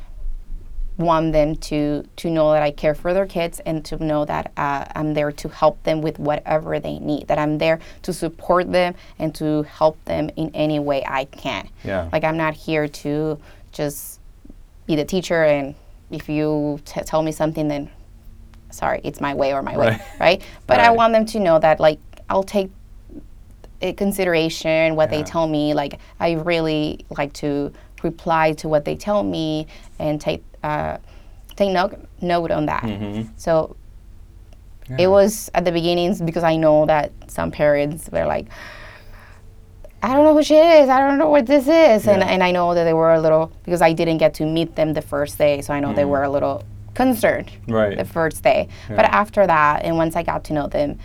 want 1.01 1.33
them 1.33 1.55
to 1.55 2.03
to 2.17 2.29
know 2.29 2.51
that 2.53 2.63
I 2.63 2.71
care 2.71 2.95
for 2.95 3.13
their 3.13 3.25
kids 3.25 3.59
and 3.65 3.83
to 3.85 4.03
know 4.03 4.25
that 4.25 4.51
uh, 4.57 4.85
I'm 4.95 5.13
there 5.13 5.31
to 5.31 5.49
help 5.49 5.81
them 5.83 6.01
with 6.01 6.19
whatever 6.19 6.79
they 6.79 6.99
need. 6.99 7.27
That 7.27 7.37
I'm 7.39 7.57
there 7.57 7.79
to 8.03 8.13
support 8.13 8.71
them 8.71 8.95
and 9.19 9.33
to 9.35 9.63
help 9.63 10.03
them 10.05 10.29
in 10.35 10.51
any 10.53 10.79
way 10.79 11.03
I 11.07 11.25
can. 11.25 11.69
Yeah. 11.83 12.09
Like 12.11 12.23
I'm 12.23 12.37
not 12.37 12.53
here 12.53 12.87
to 12.87 13.39
just 13.71 14.19
be 14.85 14.95
the 14.95 15.05
teacher 15.05 15.43
and 15.43 15.75
if 16.09 16.27
you 16.27 16.79
t- 16.85 17.01
tell 17.01 17.21
me 17.21 17.31
something 17.31 17.67
then 17.69 17.89
sorry 18.71 18.99
it's 19.03 19.21
my 19.21 19.33
way 19.33 19.53
or 19.53 19.61
my 19.61 19.77
way 19.77 19.87
Right. 19.89 20.01
right 20.19 20.41
but 20.67 20.79
i 20.79 20.89
want 20.91 21.13
them 21.13 21.25
to 21.27 21.39
know 21.39 21.59
that 21.59 21.79
like 21.79 21.99
i'll 22.29 22.43
take 22.43 22.69
consideration 23.97 24.95
what 24.95 25.09
Yeah. 25.11 25.17
they 25.17 25.23
tell 25.23 25.47
me 25.47 25.73
like 25.73 25.99
i 26.19 26.31
really 26.33 27.05
like 27.09 27.33
to 27.33 27.71
reply 28.03 28.53
to 28.53 28.67
what 28.69 28.85
they 28.85 28.95
tell 28.95 29.23
me 29.23 29.67
and 29.99 30.19
take 30.19 30.43
uh, 30.63 30.97
take 31.55 31.71
note 31.71 31.95
note 32.21 32.51
on 32.51 32.65
that 32.67 32.83
so 33.37 33.75
Mm-hmm. 34.85 34.93
Yeah. 34.99 35.05
it 35.05 35.07
was 35.09 35.49
at 35.53 35.63
the 35.63 35.71
beginnings 35.71 36.21
because 36.21 36.43
i 36.43 36.55
know 36.57 36.85
that 36.87 37.11
some 37.27 37.51
parents 37.51 38.09
were 38.11 38.25
like 38.25 38.47
I 40.03 40.13
don't 40.15 40.23
know 40.25 40.33
who 40.33 40.41
she 40.43 40.55
is. 40.55 40.89
I 40.89 40.99
don't 40.99 41.19
know 41.19 41.29
what 41.29 41.45
this 41.45 41.65
is. 41.67 42.07
And, 42.07 42.21
Yeah. 42.23 42.27
and 42.29 42.43
I 42.43 42.51
know 42.51 42.73
that 42.73 42.85
they 42.85 42.93
were 42.93 43.13
a 43.13 43.21
little, 43.21 43.51
because 43.63 43.83
I 43.83 43.93
didn't 43.93 44.17
get 44.17 44.33
to 44.39 44.45
meet 44.47 44.75
them 44.75 44.93
the 44.93 45.01
first 45.03 45.37
day, 45.37 45.61
so 45.61 45.75
I 45.75 45.79
know 45.79 45.93
they 45.93 46.05
were 46.05 46.23
a 46.23 46.29
little 46.29 46.63
concerned 46.95 47.51
Mm. 47.67 47.73
Right. 47.75 47.95
the 47.97 48.05
first 48.05 48.41
day. 48.43 48.67
But 48.89 49.05
after 49.05 49.45
that, 49.45 49.83
and 49.85 49.97
once 49.97 50.15
I 50.15 50.23
got 50.23 50.43
to 50.45 50.53
know 50.53 50.65
them, 50.67 50.97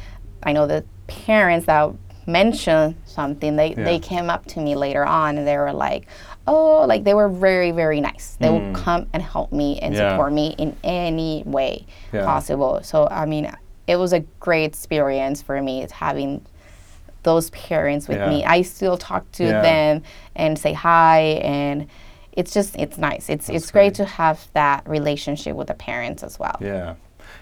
I 0.43 0.53
know 0.55 0.67
the 0.67 0.83
parents 1.09 1.67
that 1.67 1.91
mentioned 2.27 2.95
something, 3.05 3.57
they, 3.57 3.75
Yeah. 3.75 3.85
they 3.85 3.99
came 3.99 4.31
up 4.31 4.47
to 4.47 4.61
me 4.61 4.75
later 4.75 5.05
on 5.05 5.37
and 5.37 5.47
they 5.47 5.59
were 5.59 5.75
like, 5.75 6.07
oh, 6.47 6.85
like 6.87 7.05
they 7.05 7.15
were 7.15 7.29
very, 7.29 7.71
very 7.73 8.01
nice. 8.01 8.37
They 8.41 8.49
will 8.49 8.73
come 8.73 9.07
and 9.13 9.23
help 9.23 9.53
me 9.53 9.79
and 9.81 9.95
Mm. 9.95 9.99
Yeah. 9.99 10.11
support 10.13 10.33
me 10.33 10.55
in 10.59 10.77
any 10.85 11.43
way 11.47 11.87
Yeah. 12.13 12.25
possible. 12.25 12.81
So, 12.83 13.09
I 13.11 13.27
mean, 13.27 13.51
it 13.87 13.97
was 13.97 14.13
a 14.13 14.21
great 14.41 14.65
experience 14.65 15.43
for 15.43 15.61
me 15.61 15.87
having 15.91 16.43
those 17.23 17.51
parents 17.51 18.07
with 18.09 18.19
Yeah. 18.19 18.29
me. 18.31 18.45
I 18.45 18.63
still 18.63 18.97
talk 18.97 19.31
to 19.33 19.47
them 19.47 20.03
and 20.37 20.57
say 20.59 20.73
hi 20.73 21.41
and 21.43 21.87
it's 22.33 22.53
just 22.53 22.77
it's 22.77 22.99
nice. 22.99 23.29
It's 23.31 23.49
it's 23.49 23.71
great, 23.71 23.95
to 23.95 24.05
have 24.05 24.47
that 24.53 24.87
relationship 24.89 25.57
with 25.57 25.69
the 25.69 25.75
parents 25.75 26.23
as 26.23 26.39
well. 26.39 26.57
Yeah, 26.61 26.95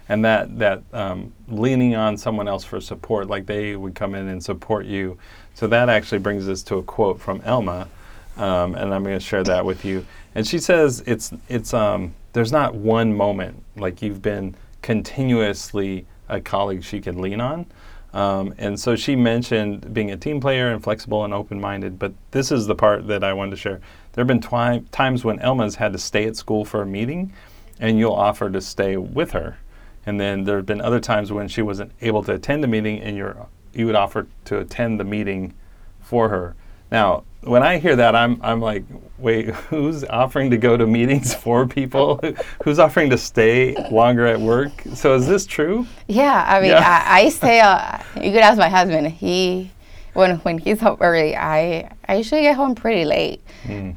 and 0.09 0.25
that 0.25 0.59
that 0.61 0.83
um, 0.93 1.33
leaning 1.49 1.97
on 1.97 2.17
someone 2.17 2.47
else 2.49 2.62
for 2.64 2.81
support, 2.81 3.29
like 3.29 3.47
they 3.47 3.75
would 3.77 3.95
come 3.97 4.14
in 4.14 4.29
and 4.29 4.43
support 4.43 4.87
you. 4.87 5.19
So 5.55 5.67
that 5.67 5.88
actually 5.88 6.19
brings 6.21 6.49
us 6.49 6.62
to 6.64 6.77
a 6.79 6.83
quote 6.83 7.21
from 7.21 7.43
Elma, 7.45 7.88
um, 8.37 8.75
and 8.75 8.92
I'm 8.92 9.03
going 9.03 9.18
to 9.18 9.25
share 9.25 9.44
that 9.44 9.64
with 9.64 9.85
you. 9.85 10.05
And 10.35 10.47
she 10.47 10.59
says 10.59 11.03
it's 11.07 11.33
it's 11.49 11.73
um, 11.73 12.14
there's 12.33 12.53
not 12.53 12.75
one 12.75 13.14
moment 13.14 13.62
like 13.77 14.03
you've 14.03 14.23
been 14.23 14.55
continuously 14.83 16.07
a 16.29 16.40
colleague 16.40 16.85
she 16.85 17.01
can 17.01 17.20
lean 17.20 17.40
on. 17.40 17.66
Um, 18.12 18.55
and 18.59 18.79
so 18.79 18.94
she 18.94 19.16
mentioned 19.16 19.92
being 19.92 20.12
a 20.12 20.16
team 20.16 20.40
player 20.40 20.70
and 20.70 20.83
flexible 20.83 21.25
and 21.25 21.35
open 21.35 21.61
minded, 21.61 21.99
but 21.99 22.12
this 22.31 22.53
is 22.53 22.66
the 22.66 22.75
part 22.75 23.09
that 23.09 23.25
I 23.25 23.33
wanted 23.33 23.51
to 23.53 23.57
share. 23.57 23.81
There 24.12 24.23
have 24.23 24.29
been 24.29 24.40
twi- 24.40 24.85
times 24.92 25.25
when 25.25 25.40
Elma's 25.40 25.75
had 25.75 25.92
to 25.92 25.99
stay 25.99 26.25
at 26.27 26.37
school 26.37 26.64
for 26.64 26.83
a 26.83 26.87
meeting, 26.87 27.33
and 27.81 27.99
you'll 27.99 28.12
offer 28.12 28.49
to 28.51 28.61
stay 28.61 28.97
with 28.97 29.33
her. 29.33 29.59
And 30.07 30.20
then 30.20 30.44
there 30.44 30.57
have 30.59 30.66
been 30.66 30.81
other 30.81 31.01
times 31.01 31.33
when 31.33 31.49
she 31.49 31.61
wasn't 31.61 31.90
able 32.01 32.23
to 32.25 32.35
attend 32.35 32.62
the 32.62 32.68
meeting, 32.68 33.01
and 33.01 33.16
you're, 33.16 33.49
you 33.73 33.87
would 33.87 33.97
offer 33.97 34.29
to 34.44 34.59
attend 34.61 35.01
the 35.01 35.05
meeting 35.05 35.53
for 36.01 36.29
her. 36.29 36.55
Now, 36.90 37.25
when 37.42 37.62
I 37.62 37.79
hear 37.79 37.97
that, 37.97 38.14
I'm, 38.14 38.40
I'm 38.42 38.61
like, 38.61 38.85
wait, 39.18 39.47
who's 39.70 40.05
offering 40.05 40.51
to 40.51 40.57
go 40.57 40.77
to 40.77 40.87
meetings 40.87 41.35
for 41.42 41.66
people? 41.66 42.20
who's 42.64 42.79
offering 42.79 43.11
to 43.11 43.18
stay 43.18 43.75
longer 43.90 44.27
at 44.27 44.40
work? 44.40 44.73
So 44.94 45.14
is 45.14 45.27
this 45.27 45.47
true? 45.47 45.87
Yeah, 46.09 46.44
I 46.47 46.61
mean, 46.61 46.70
Yeah. 46.70 47.05
I, 47.07 47.20
I 47.20 47.29
stay. 47.31 47.61
Uh, 47.61 47.99
you 48.16 48.33
could 48.33 48.40
ask 48.42 48.59
my 48.59 48.68
husband. 48.68 49.09
He, 49.09 49.70
when 50.14 50.37
when 50.38 50.59
he's 50.59 50.81
home 50.81 50.97
early, 51.01 51.35
I 51.37 51.90
I 52.07 52.16
usually 52.16 52.42
get 52.42 52.55
home 52.55 52.77
pretty 52.77 53.05
late. 53.05 53.40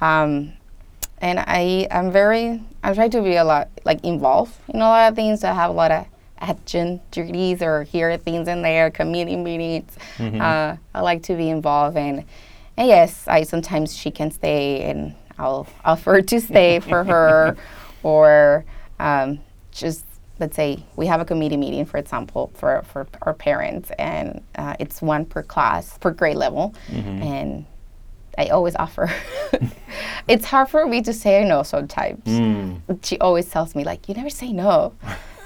Um, 0.02 0.54
and 1.20 1.40
I 1.40 1.88
I'm 1.92 2.12
very 2.12 2.60
I 2.84 2.94
try 2.96 3.08
to 3.10 3.22
be 3.22 3.36
a 3.36 3.44
lot 3.44 3.70
like 3.86 4.04
involved 4.04 4.56
in 4.70 4.78
a 4.82 4.88
lot 4.88 5.10
of 5.10 5.16
things. 5.16 5.44
I 5.44 5.54
have 5.54 5.70
a 5.70 5.74
lot 5.74 5.92
of 5.92 6.08
action 6.40 7.02
duties 7.12 7.62
or 7.62 7.84
hear 7.84 8.18
things 8.18 8.48
in 8.48 8.64
there, 8.64 8.90
committee 8.90 9.36
meetings. 9.36 9.96
Uh, 10.20 10.78
I 10.96 11.02
like 11.02 11.22
to 11.24 11.36
be 11.36 11.50
involved 11.50 11.98
and 11.98 12.24
and 12.78 12.88
yes, 12.88 13.28
I 13.28 13.44
sometimes 13.44 13.96
she 13.96 14.12
can 14.12 14.32
stay 14.32 14.84
and 14.84 15.16
I'll 15.40 15.68
offer 15.86 16.22
to 16.22 16.40
stay 16.42 16.80
for 16.80 17.04
her. 17.12 17.58
or 18.04 18.66
um, 19.00 19.40
just 19.72 20.06
let's 20.40 20.56
say 20.56 20.84
we 20.96 21.08
have 21.08 21.20
a 21.20 21.26
committee 21.26 21.58
meeting, 21.58 21.86
for 21.86 21.98
example, 21.98 22.52
for, 22.56 22.84
for 22.84 23.08
our 23.24 23.34
parents, 23.34 23.92
and 23.98 24.42
uh, 24.56 24.76
it's 24.80 25.02
one 25.02 25.26
per 25.26 25.42
class, 25.44 25.98
per 25.98 26.12
grade 26.12 26.36
level, 26.38 26.74
and 26.90 27.66
I 28.38 28.48
always 28.48 28.76
offer. 28.76 29.12
it's 30.28 30.46
hard 30.46 30.70
for 30.70 30.86
me 30.86 31.02
to 31.02 31.12
say 31.14 31.44
no 31.44 31.64
sometimes. 31.64 32.22
She 33.04 33.18
always 33.20 33.50
tells 33.50 33.74
me 33.76 33.84
like, 33.84 34.08
"You 34.08 34.14
never 34.14 34.30
say 34.30 34.52
no," 34.54 34.94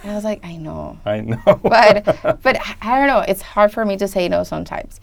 and 0.03 0.11
I 0.11 0.15
was 0.15 0.25
like, 0.25 0.43
"I 0.43 0.57
know." 0.57 0.99
I 1.05 1.21
know. 1.21 1.39
but 1.63 2.03
but 2.43 2.59
I 2.81 2.97
don't 2.97 3.07
know. 3.07 3.19
It's 3.19 3.41
hard 3.41 3.71
for 3.71 3.85
me 3.85 3.95
to 3.97 4.07
say 4.09 4.27
no 4.27 4.43
sometimes. 4.43 4.99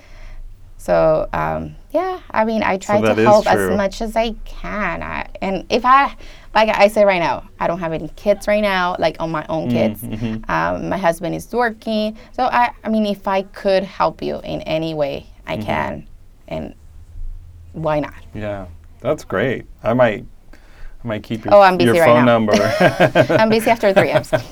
So 0.79 1.29
um, 1.33 1.75
yeah, 1.93 2.21
I 2.31 2.45
mean, 2.45 2.63
I 2.63 2.79
try 2.79 3.01
that 3.01 3.15
to 3.17 3.23
help 3.25 3.47
as 3.47 3.77
much 3.77 4.01
as 4.01 4.15
I 4.17 4.31
can. 4.45 5.03
I, 5.03 5.29
and 5.43 5.67
if 5.71 5.85
I, 5.85 6.15
like 6.55 6.69
I 6.71 6.89
say 6.89 7.05
right 7.05 7.19
now, 7.19 7.49
I 7.59 7.67
don't 7.67 7.81
have 7.81 7.93
any 7.93 8.09
kids 8.17 8.47
right 8.47 8.61
now, 8.63 8.95
like 8.99 9.17
on 9.21 9.31
my 9.31 9.45
own 9.49 9.69
kids. 9.71 10.03
Um, 10.49 10.89
my 10.89 10.97
husband 10.97 11.35
is 11.35 11.53
working, 11.53 12.17
so 12.33 12.45
I, 12.45 12.71
I 12.85 12.89
mean, 12.89 13.07
if 13.07 13.27
I 13.29 13.43
could 13.43 13.83
help 13.85 14.23
you 14.23 14.37
in 14.45 14.63
any 14.63 14.95
way, 14.95 15.27
I 15.47 15.57
can, 15.57 16.07
and 16.47 16.75
why 17.73 18.01
not? 18.01 18.15
yeah, 18.35 18.67
that's 19.01 19.25
great. 19.25 19.67
I 19.83 19.95
might, 19.95 20.25
I 20.53 21.07
might 21.09 21.23
keep 21.23 21.45
your, 21.45 21.55
Oh, 21.55 21.61
I'm 21.61 21.79
your 21.81 21.93
busy 21.95 22.01
right 22.01 22.07
phone 22.07 22.25
now. 22.25 22.39
number. 22.39 22.53
I'm 23.39 23.49
busy 23.51 23.71
after 23.71 23.93
three 23.93 24.13
hours. 24.13 24.31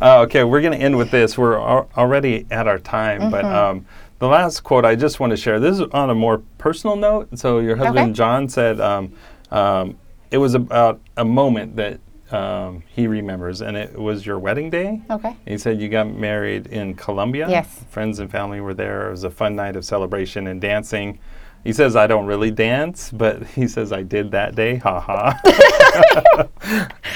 Uh, 0.00 0.20
okay, 0.20 0.44
we're 0.44 0.60
going 0.60 0.72
to 0.72 0.78
end 0.78 0.96
with 0.96 1.10
this. 1.10 1.36
We're 1.36 1.56
al- 1.58 1.90
already 1.96 2.46
at 2.52 2.68
our 2.68 2.78
time, 2.78 3.32
but 3.32 3.44
Mm-hmm. 3.44 3.78
um, 3.78 3.86
the 4.18 4.26
last 4.26 4.60
quote 4.60 4.84
I 4.84 4.94
just 4.94 5.20
want 5.20 5.30
to 5.30 5.36
share. 5.36 5.60
This 5.60 5.78
is 5.78 5.86
on 5.92 6.10
a 6.10 6.14
more 6.14 6.38
personal 6.58 6.96
note. 6.96 7.38
So 7.38 7.58
your 7.60 7.76
husband 7.76 7.98
Okay. 7.98 8.12
John 8.12 8.48
said 8.48 8.80
um, 8.80 9.12
um, 9.50 9.96
it 10.30 10.38
was 10.38 10.54
about 10.54 11.00
a 11.16 11.24
moment 11.24 11.76
that 11.76 12.00
um, 12.30 12.82
he 12.88 13.06
remembers, 13.06 13.62
and 13.62 13.76
it 13.76 13.98
was 13.98 14.26
your 14.26 14.38
wedding 14.38 14.68
day. 14.68 15.00
Okay. 15.10 15.34
He 15.46 15.56
said 15.56 15.80
you 15.80 15.88
got 15.88 16.08
married 16.08 16.66
in 16.66 16.94
Colombia. 16.94 17.48
Yes. 17.48 17.84
Friends 17.90 18.18
and 18.18 18.30
family 18.30 18.60
were 18.60 18.74
there. 18.74 19.08
It 19.08 19.12
was 19.12 19.24
a 19.24 19.30
fun 19.30 19.56
night 19.56 19.76
of 19.76 19.84
celebration 19.84 20.46
and 20.46 20.60
dancing. 20.60 21.18
He 21.64 21.72
says, 21.72 21.96
I 21.96 22.06
don't 22.06 22.26
really 22.26 22.50
dance, 22.50 23.10
but 23.10 23.46
he 23.48 23.66
says, 23.66 23.92
I 23.92 24.02
did 24.02 24.30
that 24.32 24.54
day. 24.54 24.76
Ha 24.76 25.00
ha. 25.00 26.48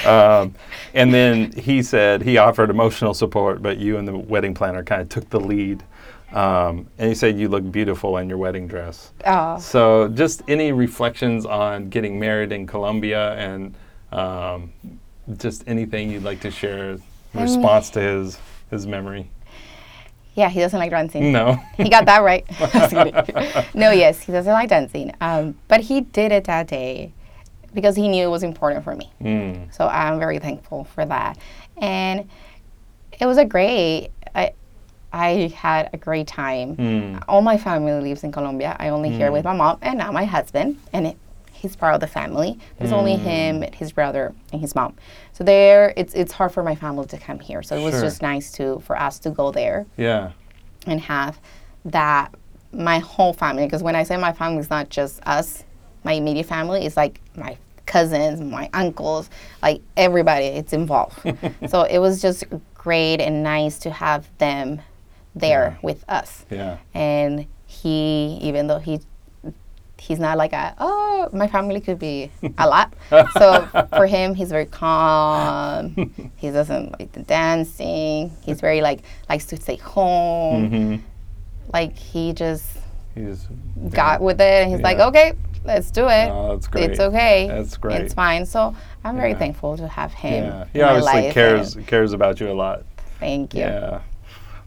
um, 0.41 0.55
and 0.93 1.13
then 1.13 1.51
he 1.51 1.83
said 1.83 2.23
he 2.23 2.37
offered 2.37 2.69
emotional 2.69 3.13
support, 3.13 3.61
but 3.61 3.77
you 3.77 3.97
and 3.97 4.07
the 4.07 4.17
wedding 4.17 4.53
planner 4.53 4.83
kind 4.83 5.01
of 5.01 5.09
took 5.09 5.29
the 5.29 5.39
lead. 5.39 5.83
Um, 6.33 6.87
and 6.97 7.09
he 7.09 7.15
said, 7.15 7.37
You 7.37 7.47
look 7.47 7.71
beautiful 7.71 8.17
in 8.17 8.27
your 8.27 8.37
wedding 8.37 8.67
dress. 8.67 9.11
Oh. 9.25 9.59
So, 9.59 10.07
just 10.09 10.41
any 10.47 10.71
reflections 10.71 11.45
on 11.45 11.89
getting 11.89 12.19
married 12.19 12.51
in 12.51 12.65
Colombia 12.65 13.33
and 13.33 13.75
um, 14.11 14.73
just 15.37 15.63
anything 15.67 16.09
you'd 16.11 16.23
like 16.23 16.41
to 16.41 16.51
share 16.51 16.91
in 16.91 17.01
response 17.33 17.89
to 17.91 18.01
his, 18.01 18.39
his 18.71 18.87
memory? 18.87 19.29
Yeah, 20.35 20.49
he 20.49 20.59
doesn't 20.59 20.79
like 20.79 20.89
dancing. 20.89 21.31
No. 21.31 21.59
he 21.77 21.89
got 21.89 22.05
that 22.05 22.23
right. 22.23 22.45
No, 23.75 23.91
yes, 23.91 24.23
he 24.23 24.31
doesn't 24.31 24.51
like 24.51 24.69
dancing. 24.69 25.13
Um, 25.21 25.55
but 25.67 25.81
he 25.81 26.01
did 26.01 26.31
it 26.31 26.45
that 26.45 26.67
day 26.67 27.13
because 27.73 27.95
he 27.95 28.07
knew 28.07 28.25
it 28.25 28.31
was 28.31 28.43
important 28.43 28.83
for 28.83 28.95
me. 28.95 29.11
Mm. 29.21 29.73
So 29.73 29.87
I'm 29.87 30.19
very 30.19 30.39
thankful 30.39 30.85
for 30.85 31.05
that. 31.05 31.37
And 31.77 32.27
it 33.19 33.25
was 33.25 33.37
a 33.37 33.45
great. 33.45 34.09
I 34.33 34.53
I 35.13 35.53
had 35.55 35.91
a 35.93 35.97
great 35.97 36.25
time. 36.27 36.75
Mm. 36.75 37.23
All 37.27 37.41
my 37.41 37.57
family 37.57 37.93
lives 38.01 38.23
in 38.23 38.31
Colombia. 38.31 38.75
I 38.79 38.89
only 38.89 39.11
here 39.11 39.31
with 39.31 39.45
my 39.45 39.53
mom 39.55 39.77
and 39.83 39.99
now 39.99 40.11
my 40.11 40.25
husband, 40.25 40.79
and 40.91 41.05
it, 41.07 41.17
he's 41.51 41.75
part 41.75 41.93
of 41.93 42.01
the 42.01 42.07
family. 42.07 42.57
There's 42.79 42.91
only 42.91 43.15
him, 43.15 43.61
his 43.73 43.91
brother, 43.91 44.33
and 44.51 44.59
his 44.59 44.73
mom. 44.75 44.95
So 45.33 45.43
there, 45.43 45.93
it's 45.95 46.13
it's 46.15 46.33
hard 46.33 46.51
for 46.51 46.63
my 46.63 46.73
family 46.75 47.05
to 47.07 47.17
come 47.17 47.39
here. 47.39 47.61
So 47.61 47.75
it 47.77 47.83
was 47.83 47.93
Sure. 47.93 48.01
just 48.01 48.21
nice 48.23 48.51
to 48.53 48.79
for 48.79 48.99
us 48.99 49.19
to 49.19 49.29
go 49.29 49.51
there 49.51 49.85
Yeah. 49.97 50.31
and 50.87 50.99
have 51.01 51.39
that 51.85 52.33
my 52.71 52.97
whole 52.97 53.33
family 53.33 53.65
because 53.65 53.83
when 53.83 53.95
i 53.95 54.01
say 54.01 54.17
my 54.17 54.31
family 54.33 54.57
it's 54.59 54.69
not 54.71 54.89
just 54.89 55.21
us 55.27 55.63
my 56.03 56.13
immediate 56.13 56.47
family 56.47 56.83
it's 56.85 56.97
like 56.97 57.19
my 57.35 57.55
cousins 57.85 58.41
my 58.41 58.67
uncles 58.73 59.29
like 59.61 59.79
everybody 59.95 60.45
it's 60.45 60.73
involved 60.73 61.19
so 61.67 61.83
it 61.83 61.99
was 61.99 62.19
just 62.19 62.45
great 62.73 63.21
and 63.21 63.43
nice 63.43 63.77
to 63.77 63.91
have 63.91 64.27
them 64.39 64.81
there 65.35 65.77
with 65.81 66.03
us 66.07 66.45
Yeah. 66.49 66.77
and 66.93 67.45
he 67.65 68.37
even 68.41 68.67
though 68.67 68.79
he 68.79 68.99
he's 69.99 70.19
not 70.19 70.37
like 70.37 70.53
a 70.53 70.75
oh 70.79 71.29
my 71.33 71.47
family 71.47 71.79
could 71.79 71.97
be 71.97 72.29
a 72.57 72.67
lot 72.67 72.93
so 73.39 73.67
for 73.95 74.05
him 74.05 74.35
he's 74.35 74.49
very 74.49 74.65
calm 74.65 76.29
he 76.35 76.51
doesn't 76.51 76.99
like 76.99 77.11
the 77.13 77.21
dancing 77.21 78.31
he's 78.43 78.59
very 78.61 78.81
like 78.81 78.99
likes 79.29 79.45
to 79.45 79.55
stay 79.57 79.77
home 79.77 80.69
hmm 80.69 80.95
like 81.73 81.97
he 81.97 82.33
just 82.33 82.65
He's 83.15 83.47
got 83.91 84.21
with 84.21 84.41
it 84.41 84.63
and 84.63 84.71
he's 84.71 84.81
like 84.81 84.99
okay 84.99 85.33
let's 85.65 85.89
do 85.91 86.07
it 86.09 86.29
Oh, 86.29 86.53
that's 86.55 86.67
great. 86.67 86.89
it's 86.91 86.99
okay 86.99 87.47
That's 87.47 87.77
great. 87.77 88.01
it's 88.01 88.13
fine 88.13 88.45
so 88.45 88.75
i'm 89.03 89.15
very 89.15 89.31
Yeah. 89.31 89.37
thankful 89.39 89.77
to 89.77 89.87
have 89.87 90.13
him 90.13 90.43
Yeah. 90.45 90.61
in 90.63 90.67
He 90.73 90.79
my 90.79 90.85
obviously 90.89 91.21
life 91.21 91.33
cares 91.33 91.77
cares 91.87 92.11
about 92.13 92.39
you 92.41 92.51
a 92.51 92.53
lot. 92.53 92.83
thank 93.19 93.53
you 93.53 93.61
Yeah. 93.61 94.01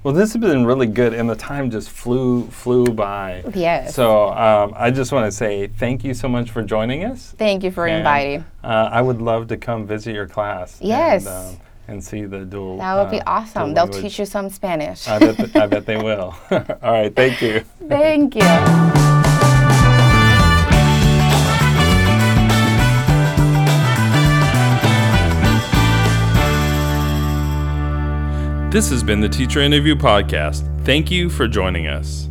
Well, 0.06 0.14
this 0.14 0.34
has 0.34 0.40
been 0.40 0.64
really 0.64 0.86
good, 0.86 1.14
and 1.14 1.28
the 1.28 1.34
time 1.34 1.68
just 1.68 1.90
flew 1.90 2.46
flew 2.46 2.84
by. 2.86 3.42
Yes. 3.56 3.96
So 3.96 4.28
um, 4.28 4.72
I 4.76 4.92
just 4.92 5.10
want 5.10 5.26
to 5.26 5.32
say 5.36 5.66
thank 5.66 6.04
you 6.04 6.14
so 6.14 6.28
much 6.28 6.52
for 6.52 6.62
joining 6.62 7.04
us. 7.04 7.34
thank 7.36 7.64
you 7.64 7.72
for 7.72 7.88
And, 7.88 7.96
inviting 7.98 8.44
Uh, 8.62 8.88
I 8.92 9.02
would 9.02 9.20
love 9.20 9.48
to 9.48 9.56
come 9.56 9.84
visit 9.84 10.14
your 10.14 10.28
class. 10.28 10.78
Yes. 10.80 11.26
And, 11.26 11.56
um, 11.56 11.60
and 11.88 12.04
see 12.04 12.24
the 12.24 12.44
dual. 12.44 12.78
that 12.78 12.94
would 12.94 13.10
be 13.10 13.18
uh, 13.22 13.32
awesome 13.32 13.74
they'll 13.74 13.86
language. 13.86 14.02
teach 14.02 14.20
you 14.20 14.26
some 14.26 14.48
spanish 14.48 15.08
I 15.08 15.18
bet, 15.18 15.36
th- 15.38 15.56
I 15.56 15.66
bet 15.66 15.86
they 15.86 15.96
will. 15.96 16.36
All 16.52 16.92
right. 16.92 17.12
Thank 17.12 17.42
you. 17.42 17.64
thank 17.88 18.36
you 18.36 19.25
This 28.76 28.90
has 28.90 29.02
been 29.02 29.22
the 29.22 29.28
Teacher 29.30 29.60
Interview 29.60 29.94
Podcast. 29.94 30.84
Thank 30.84 31.10
you 31.10 31.30
for 31.30 31.48
joining 31.48 31.86
us. 31.86 32.28